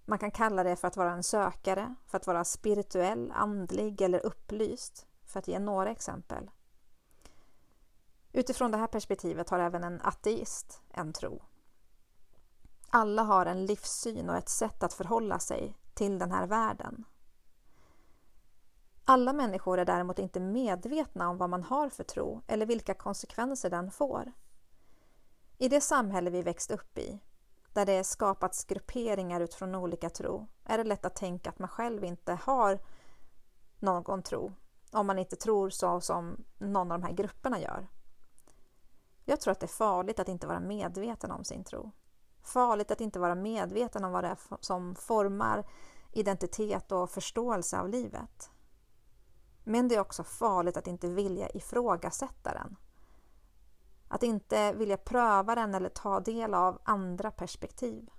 Man 0.05 0.19
kan 0.19 0.31
kalla 0.31 0.65
det 0.65 0.77
för 0.77 0.89
att 0.89 0.97
vara 0.97 1.13
en 1.13 1.23
sökare, 1.23 1.95
för 2.07 2.17
att 2.17 2.27
vara 2.27 2.45
spirituell, 2.45 3.33
andlig 3.35 4.01
eller 4.01 4.27
upplyst 4.27 5.08
för 5.29 5.39
att 5.39 5.49
ge 5.49 5.59
några 5.59 5.91
exempel. 5.91 6.51
Utifrån 8.33 8.71
det 8.71 8.79
här 8.79 8.87
perspektivet 8.87 9.51
har 9.51 9.59
även 9.59 9.85
en 9.85 10.01
ateist 10.03 10.83
en 10.91 11.13
tro. 11.13 11.43
Alla 12.91 13.23
har 13.23 13.47
en 13.47 13.67
livssyn 13.67 14.31
och 14.31 14.37
ett 14.37 14.49
sätt 14.49 14.83
att 14.83 14.93
förhålla 14.93 15.39
sig 15.39 15.75
till 15.95 16.19
den 16.19 16.33
här 16.33 16.47
världen. 16.47 17.05
Alla 19.05 19.33
människor 19.33 19.79
är 19.79 19.85
däremot 19.85 20.19
inte 20.19 20.41
medvetna 20.41 21.29
om 21.29 21.39
vad 21.39 21.51
man 21.51 21.63
har 21.63 21.89
för 21.89 22.05
tro 22.05 22.43
eller 22.47 22.67
vilka 22.67 22.95
konsekvenser 22.95 23.71
den 23.71 23.91
får. 23.91 24.33
I 25.59 25.69
det 25.69 25.81
samhälle 25.81 26.31
vi 26.31 26.43
växt 26.43 26.71
upp 26.71 26.99
i, 26.99 27.21
där 27.73 27.87
det 27.87 28.05
skapats 28.05 28.65
grupperingar 28.65 29.41
utifrån 29.41 29.75
olika 29.75 30.11
tro, 30.11 30.47
är 30.65 30.79
det 30.79 30.85
lätt 30.85 31.05
att 31.05 31.17
tänka 31.17 31.51
att 31.51 31.59
man 31.59 31.69
själv 31.69 32.05
inte 32.05 32.33
har 32.33 32.79
någon 33.79 34.23
tro 34.23 34.53
om 34.93 35.07
man 35.07 35.19
inte 35.19 35.37
tror 35.37 35.71
så 35.71 36.01
som 36.01 36.45
någon 36.59 36.93
av 36.93 37.01
de 37.01 37.07
här 37.07 37.15
grupperna 37.15 37.61
gör. 37.61 37.89
Jag 39.25 39.41
tror 39.41 39.53
att 39.53 39.61
det 39.61 39.67
är 39.67 39.69
farligt 39.69 40.19
att 40.19 40.29
inte 40.29 40.47
vara 40.47 40.61
medveten 40.61 41.31
om 41.31 41.45
sin 41.45 41.65
tro. 41.65 41.91
Farligt 42.43 42.91
att 42.91 43.01
inte 43.01 43.19
vara 43.19 43.35
medveten 43.35 44.05
om 44.05 44.13
vad 44.13 44.25
det 44.25 44.29
är 44.29 44.39
som 44.61 44.95
formar 44.95 45.67
identitet 46.13 46.93
och 46.93 47.11
förståelse 47.11 47.79
av 47.81 47.89
livet. 47.89 48.51
Men 49.65 49.89
det 49.89 49.95
är 49.95 50.01
också 50.01 50.25
farligt 50.25 50.77
att 50.77 50.87
inte 50.87 51.09
vilja 51.09 51.49
ifrågasätta 51.51 52.53
den. 52.53 52.77
Att 54.09 54.23
inte 54.23 54.73
vilja 54.73 54.97
pröva 54.97 55.55
den 55.55 55.75
eller 55.75 55.89
ta 55.89 56.21
del 56.21 56.55
av 56.55 56.81
andra 56.85 57.31
perspektiv. 57.31 58.11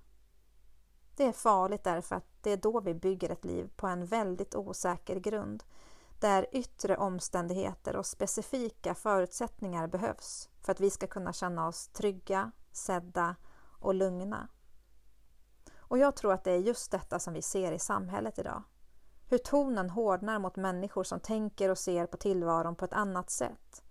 Det 1.15 1.23
är 1.23 1.31
farligt 1.31 1.83
därför 1.83 2.15
att 2.15 2.27
det 2.41 2.51
är 2.51 2.57
då 2.57 2.79
vi 2.79 2.93
bygger 2.93 3.29
ett 3.29 3.45
liv 3.45 3.69
på 3.75 3.87
en 3.87 4.05
väldigt 4.05 4.55
osäker 4.55 5.19
grund 5.19 5.63
där 6.21 6.47
yttre 6.51 6.97
omständigheter 6.97 7.95
och 7.95 8.05
specifika 8.05 8.95
förutsättningar 8.95 9.87
behövs 9.87 10.49
för 10.61 10.71
att 10.71 10.79
vi 10.79 10.89
ska 10.89 11.07
kunna 11.07 11.33
känna 11.33 11.67
oss 11.67 11.87
trygga, 11.87 12.51
sedda 12.71 13.35
och 13.79 13.93
lugna. 13.93 14.47
Och 15.77 15.97
jag 15.97 16.15
tror 16.15 16.33
att 16.33 16.43
det 16.43 16.51
är 16.51 16.57
just 16.57 16.91
detta 16.91 17.19
som 17.19 17.33
vi 17.33 17.41
ser 17.41 17.71
i 17.71 17.79
samhället 17.79 18.39
idag. 18.39 18.63
Hur 19.29 19.37
tonen 19.37 19.89
hårdnar 19.89 20.39
mot 20.39 20.55
människor 20.55 21.03
som 21.03 21.19
tänker 21.19 21.69
och 21.69 21.77
ser 21.77 22.05
på 22.05 22.17
tillvaron 22.17 22.75
på 22.75 22.85
ett 22.85 22.93
annat 22.93 23.29
sätt. 23.29 23.83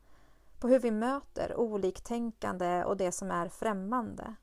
På 0.59 0.69
hur 0.69 0.79
vi 0.79 0.91
möter 0.91 1.57
oliktänkande 1.57 2.85
och 2.85 2.97
det 2.97 3.13
som 3.13 3.31
är 3.31 3.49
främmande. 3.49 4.35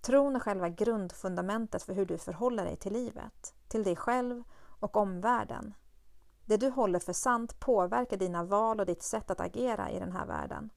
Tron 0.00 0.36
är 0.36 0.40
själva 0.40 0.68
grundfundamentet 0.68 1.82
för 1.82 1.94
hur 1.94 2.06
du 2.06 2.18
förhåller 2.18 2.64
dig 2.64 2.76
till 2.76 2.92
livet, 2.92 3.54
till 3.68 3.84
dig 3.84 3.96
själv 3.96 4.44
och 4.80 4.96
omvärlden. 4.96 5.74
Det 6.44 6.56
du 6.56 6.70
håller 6.70 6.98
för 6.98 7.12
sant 7.12 7.60
påverkar 7.60 8.16
dina 8.16 8.44
val 8.44 8.80
och 8.80 8.86
ditt 8.86 9.02
sätt 9.02 9.30
att 9.30 9.40
agera 9.40 9.90
i 9.90 9.98
den 9.98 10.12
här 10.12 10.26
världen. 10.26 10.70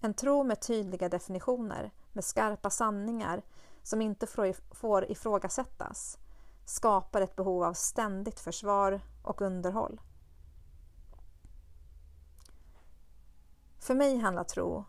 En 0.00 0.14
tro 0.14 0.44
med 0.44 0.60
tydliga 0.60 1.08
definitioner, 1.08 1.90
med 2.12 2.24
skarpa 2.24 2.70
sanningar 2.70 3.42
som 3.82 4.02
inte 4.02 4.26
får 4.70 5.10
ifrågasättas, 5.10 6.18
skapar 6.64 7.20
ett 7.20 7.36
behov 7.36 7.64
av 7.64 7.72
ständigt 7.72 8.40
försvar 8.40 9.00
och 9.22 9.40
underhåll. 9.40 10.00
För 13.78 13.94
mig 13.94 14.18
handlar 14.18 14.44
tro 14.44 14.84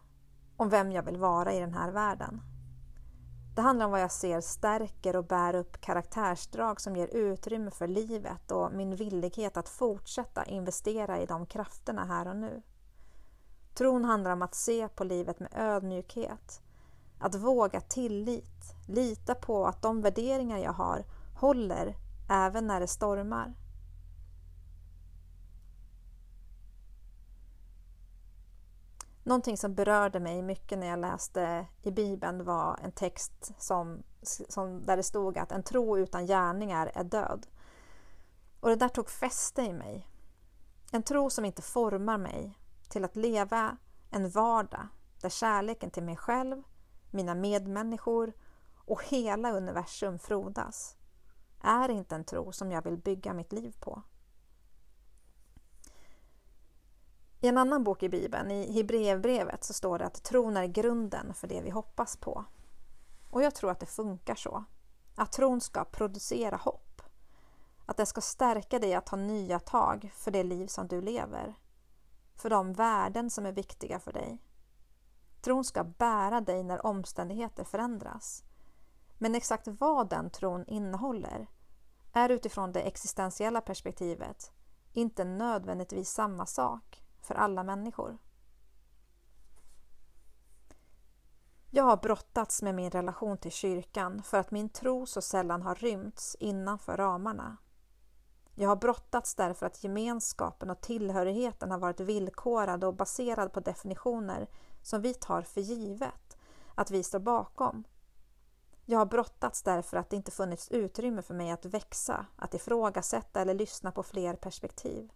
om 0.58 0.70
vem 0.70 0.92
jag 0.92 1.04
vill 1.04 1.18
vara 1.18 1.54
i 1.54 1.60
den 1.60 1.74
här 1.74 1.92
världen. 1.92 2.42
Det 3.56 3.62
handlar 3.62 3.86
om 3.86 3.92
vad 3.92 4.02
jag 4.02 4.12
ser 4.12 4.42
stärker 4.42 5.16
och 5.16 5.26
bär 5.26 5.56
upp 5.56 5.82
karaktärsdrag 5.82 6.82
som 6.82 6.96
ger 6.96 7.08
utrymme 7.08 7.72
för 7.72 7.88
livet 7.88 8.52
och 8.52 8.74
min 8.74 8.96
villighet 8.96 9.58
att 9.58 9.70
fortsätta 9.70 10.46
investera 10.46 11.20
i 11.20 11.26
de 11.26 11.46
krafterna 11.46 12.06
här 12.06 12.28
och 12.28 12.36
nu. 12.36 12.62
Tron 13.74 14.06
handlar 14.06 14.32
om 14.32 14.42
att 14.42 14.56
se 14.56 14.88
på 14.88 15.04
livet 15.04 15.40
med 15.40 15.50
ödmjukhet, 15.56 16.62
att 17.20 17.36
våga 17.36 17.82
tillit, 17.82 18.76
lita 18.88 19.36
på 19.36 19.66
att 19.66 19.82
de 19.82 20.02
värderingar 20.02 20.58
jag 20.58 20.74
har 20.74 21.06
håller 21.36 21.96
även 22.30 22.68
när 22.68 22.80
det 22.80 22.88
stormar. 22.88 23.54
Någonting 29.24 29.58
som 29.58 29.76
berörde 29.76 30.20
mig 30.20 30.42
mycket 30.42 30.80
när 30.80 30.88
jag 30.88 31.00
läste 31.00 31.68
i 31.82 31.92
Bibeln 31.92 32.44
var 32.44 32.80
en 32.84 32.92
text 32.92 33.52
som, 33.58 34.04
som, 34.50 34.86
där 34.86 34.98
det 34.98 35.04
stod 35.04 35.38
att 35.38 35.52
en 35.52 35.64
tro 35.64 35.98
utan 35.98 36.26
gärningar 36.26 36.92
är 36.96 37.04
död. 37.04 37.48
Och 38.60 38.70
det 38.70 38.76
där 38.76 38.90
tog 38.90 39.10
fäste 39.10 39.62
i 39.62 39.74
mig. 39.74 40.08
En 40.92 41.04
tro 41.04 41.30
som 41.30 41.46
inte 41.46 41.62
formar 41.62 42.18
mig 42.18 42.60
till 42.90 43.06
att 43.06 43.16
leva 43.16 43.78
en 44.10 44.30
vardag 44.30 44.88
där 45.22 45.30
kärleken 45.30 45.92
till 45.92 46.04
mig 46.04 46.18
själv, 46.18 46.64
mina 47.12 47.36
medmänniskor 47.36 48.34
och 48.86 49.04
hela 49.04 49.52
universum 49.52 50.20
frodas 50.20 50.98
är 51.62 51.90
inte 51.90 52.16
en 52.16 52.24
tro 52.24 52.52
som 52.52 52.72
jag 52.72 52.82
vill 52.82 52.98
bygga 52.98 53.34
mitt 53.34 53.52
liv 53.52 53.76
på. 53.80 54.02
I 57.44 57.48
en 57.48 57.58
annan 57.58 57.84
bok 57.84 58.04
i 58.04 58.10
Bibeln, 58.10 58.52
i 58.52 58.72
Hebreerbrevet, 58.74 59.64
så 59.64 59.74
står 59.74 60.00
det 60.00 60.06
att 60.06 60.24
tron 60.24 60.58
är 60.58 60.66
grunden 60.66 61.34
för 61.34 61.48
det 61.48 61.62
vi 61.62 61.70
hoppas 61.70 62.18
på. 62.18 62.46
Och 63.30 63.44
jag 63.44 63.56
tror 63.56 63.72
att 63.72 63.80
det 63.80 63.86
funkar 63.86 64.36
så. 64.36 64.64
Att 65.16 65.32
tron 65.32 65.62
ska 65.62 65.86
producera 65.86 66.56
hopp. 66.56 67.02
Att 67.86 67.98
det 67.98 68.06
ska 68.06 68.22
stärka 68.22 68.80
dig 68.80 68.94
att 68.94 69.06
ta 69.06 69.16
nya 69.16 69.60
tag 69.60 70.12
för 70.16 70.32
det 70.32 70.44
liv 70.44 70.68
som 70.68 70.88
du 70.88 71.02
lever. 71.02 71.56
För 72.36 72.50
de 72.50 72.74
värden 72.74 73.30
som 73.30 73.46
är 73.46 73.52
viktiga 73.52 74.00
för 74.00 74.14
dig. 74.14 74.42
Tron 75.42 75.64
ska 75.64 75.84
bära 75.84 76.42
dig 76.42 76.64
när 76.64 76.86
omständigheter 76.86 77.64
förändras. 77.64 78.44
Men 79.18 79.36
exakt 79.36 79.68
vad 79.68 80.10
den 80.10 80.30
tron 80.30 80.66
innehåller 80.68 81.48
är 82.14 82.30
utifrån 82.30 82.72
det 82.72 82.82
existentiella 82.82 83.62
perspektivet 83.62 84.52
inte 84.94 85.24
nödvändigtvis 85.24 86.10
samma 86.10 86.46
sak 86.46 87.03
för 87.26 87.36
alla 87.36 87.64
människor. 87.64 88.18
Jag 91.70 91.84
har 91.84 91.98
brottats 91.98 92.62
med 92.62 92.76
min 92.76 92.92
relation 92.92 93.38
till 93.38 93.52
kyrkan 93.52 94.24
för 94.24 94.40
att 94.40 94.52
min 94.52 94.70
tro 94.70 95.06
så 95.06 95.22
sällan 95.22 95.62
har 95.62 95.76
rymts 95.76 96.36
innanför 96.40 96.98
ramarna. 96.98 97.58
Jag 98.56 98.70
har 98.70 98.76
brottats 98.76 99.36
därför 99.36 99.66
att 99.66 99.84
gemenskapen 99.84 100.70
och 100.70 100.82
tillhörigheten 100.82 101.72
har 101.72 101.78
varit 101.78 102.00
villkorad 102.00 102.84
och 102.84 102.96
baserad 102.96 103.54
på 103.54 103.60
definitioner 103.60 104.48
som 104.82 105.02
vi 105.02 105.14
tar 105.14 105.42
för 105.42 105.62
givet 105.62 106.38
att 106.76 106.92
vi 106.92 107.04
står 107.04 107.20
bakom. 107.20 107.84
Jag 108.86 109.00
har 109.00 109.06
brottats 109.06 109.64
därför 109.64 109.98
att 109.98 110.10
det 110.10 110.16
inte 110.16 110.32
funnits 110.32 110.72
utrymme 110.72 111.22
för 111.22 111.34
mig 111.34 111.52
att 111.52 111.66
växa, 111.66 112.26
att 112.36 112.54
ifrågasätta 112.54 113.42
eller 113.42 113.54
lyssna 113.54 113.92
på 113.92 114.04
fler 114.04 114.36
perspektiv. 114.36 115.12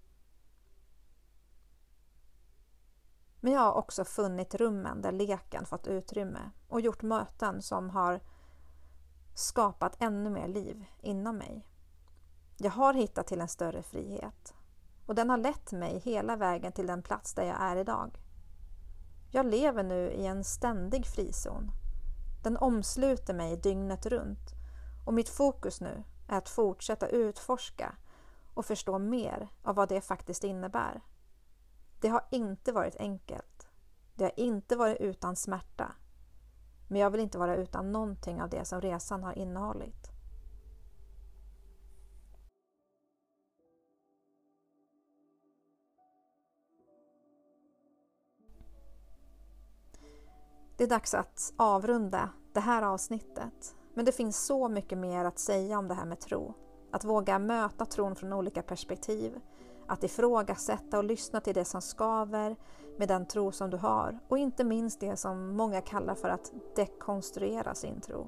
Men 3.39 3.53
jag 3.53 3.61
har 3.61 3.73
också 3.73 4.05
funnit 4.05 4.55
rummen 4.55 5.01
där 5.01 5.11
leken 5.11 5.65
fått 5.65 5.87
utrymme 5.87 6.51
och 6.67 6.81
gjort 6.81 7.01
möten 7.01 7.61
som 7.61 7.89
har 7.89 8.19
skapat 9.33 9.95
ännu 9.99 10.29
mer 10.29 10.47
liv 10.47 10.85
inom 11.01 11.37
mig. 11.37 11.67
Jag 12.57 12.71
har 12.71 12.93
hittat 12.93 13.27
till 13.27 13.41
en 13.41 13.47
större 13.47 13.83
frihet 13.83 14.53
och 15.05 15.15
den 15.15 15.29
har 15.29 15.37
lett 15.37 15.71
mig 15.71 15.99
hela 15.99 16.35
vägen 16.35 16.71
till 16.71 16.87
den 16.87 17.03
plats 17.03 17.33
där 17.33 17.43
jag 17.43 17.61
är 17.61 17.75
idag. 17.75 18.19
Jag 19.31 19.45
lever 19.45 19.83
nu 19.83 20.11
i 20.11 20.25
en 20.25 20.43
ständig 20.43 21.05
frizon. 21.05 21.71
Den 22.43 22.57
omsluter 22.57 23.33
mig 23.33 23.57
dygnet 23.57 24.05
runt 24.05 24.49
och 25.05 25.13
mitt 25.13 25.29
fokus 25.29 25.81
nu 25.81 26.03
är 26.27 26.37
att 26.37 26.49
fortsätta 26.49 27.07
utforska 27.07 27.95
och 28.53 28.65
förstå 28.65 28.99
mer 28.99 29.49
av 29.63 29.75
vad 29.75 29.89
det 29.89 30.01
faktiskt 30.01 30.43
innebär. 30.43 31.01
Det 31.99 32.07
har 32.07 32.25
inte 32.31 32.71
varit 32.71 32.95
enkelt. 32.95 33.67
Det 34.15 34.23
har 34.23 34.39
inte 34.39 34.75
varit 34.75 35.01
utan 35.01 35.35
smärta. 35.35 35.95
Men 36.87 37.01
jag 37.01 37.09
vill 37.09 37.21
inte 37.21 37.37
vara 37.37 37.55
utan 37.55 37.91
någonting 37.91 38.41
av 38.41 38.49
det 38.49 38.65
som 38.65 38.81
resan 38.81 39.23
har 39.23 39.37
innehållit. 39.37 40.11
Det 50.77 50.83
är 50.83 50.87
dags 50.87 51.13
att 51.13 51.53
avrunda 51.57 52.29
det 52.53 52.59
här 52.59 52.83
avsnittet. 52.83 53.75
Men 53.93 54.05
det 54.05 54.11
finns 54.11 54.45
så 54.45 54.69
mycket 54.69 54.97
mer 54.97 55.25
att 55.25 55.39
säga 55.39 55.79
om 55.79 55.87
det 55.87 55.93
här 55.93 56.05
med 56.05 56.19
tro. 56.19 56.53
Att 56.91 57.03
våga 57.03 57.39
möta 57.39 57.85
tron 57.85 58.15
från 58.15 58.33
olika 58.33 58.61
perspektiv. 58.61 59.39
Att 59.87 60.03
ifrågasätta 60.03 60.97
och 60.97 61.03
lyssna 61.03 61.41
till 61.41 61.53
det 61.53 61.65
som 61.65 61.81
skaver 61.81 62.55
med 62.97 63.07
den 63.07 63.25
tro 63.25 63.51
som 63.51 63.69
du 63.69 63.77
har. 63.77 64.19
Och 64.27 64.37
inte 64.37 64.63
minst 64.63 64.99
det 64.99 65.15
som 65.15 65.55
många 65.55 65.81
kallar 65.81 66.15
för 66.15 66.29
att 66.29 66.51
dekonstruera 66.75 67.75
sin 67.75 68.01
tro. 68.01 68.27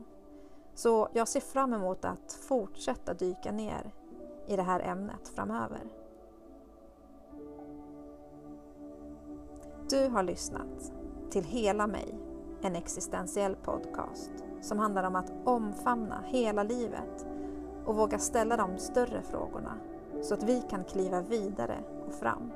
Så 0.73 1.09
jag 1.13 1.27
ser 1.27 1.39
fram 1.39 1.73
emot 1.73 2.05
att 2.05 2.33
fortsätta 2.33 3.13
dyka 3.13 3.51
ner 3.51 3.93
i 4.47 4.55
det 4.55 4.63
här 4.63 4.79
ämnet 4.79 5.27
framöver. 5.35 5.83
Du 9.89 10.07
har 10.07 10.23
lyssnat 10.23 10.91
till 11.29 11.43
Hela 11.43 11.87
mig 11.87 12.19
en 12.61 12.75
existentiell 12.75 13.55
podcast 13.55 14.31
som 14.61 14.79
handlar 14.79 15.03
om 15.03 15.15
att 15.15 15.31
omfamna 15.45 16.23
hela 16.25 16.63
livet 16.63 17.27
och 17.85 17.95
våga 17.95 18.19
ställa 18.19 18.57
de 18.57 18.77
större 18.77 19.21
frågorna 19.21 19.77
så 20.21 20.33
att 20.33 20.43
vi 20.43 20.61
kan 20.69 20.83
kliva 20.83 21.21
vidare 21.21 21.77
och 22.07 22.13
fram. 22.13 22.51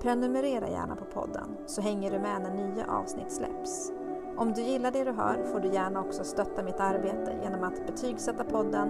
Prenumerera 0.00 0.68
gärna 0.68 0.96
på 0.96 1.04
podden 1.04 1.56
så 1.66 1.80
hänger 1.80 2.10
du 2.10 2.18
med 2.18 2.42
när 2.42 2.54
nya 2.54 2.86
avsnitt 2.86 3.32
släpps. 3.32 3.92
Om 4.36 4.52
du 4.52 4.62
gillar 4.62 4.90
det 4.90 5.04
du 5.04 5.10
hör 5.10 5.44
får 5.52 5.60
du 5.60 5.68
gärna 5.68 6.00
också 6.00 6.24
stötta 6.24 6.62
mitt 6.62 6.80
arbete 6.80 7.38
genom 7.42 7.64
att 7.64 7.86
betygsätta 7.86 8.44
podden 8.44 8.88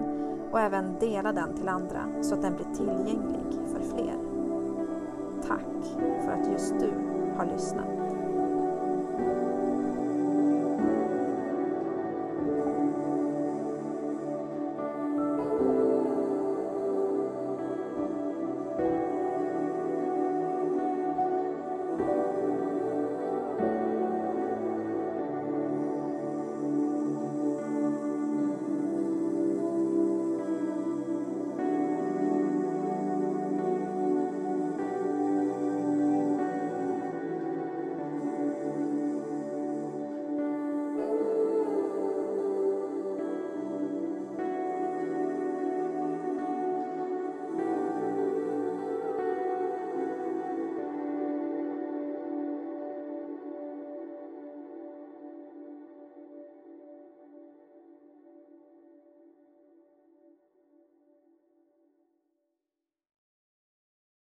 och 0.51 0.59
även 0.59 0.99
dela 0.99 1.33
den 1.33 1.55
till 1.55 1.67
andra 1.67 2.03
så 2.21 2.35
att 2.35 2.41
den 2.41 2.55
blir 2.55 2.73
tillgänglig 2.75 3.67
för 3.67 3.79
fler. 3.79 4.17
Tack 5.47 6.01
för 6.25 6.31
att 6.31 6.51
just 6.51 6.79
du 6.79 6.91
har 7.37 7.45
lyssnat. 7.45 8.16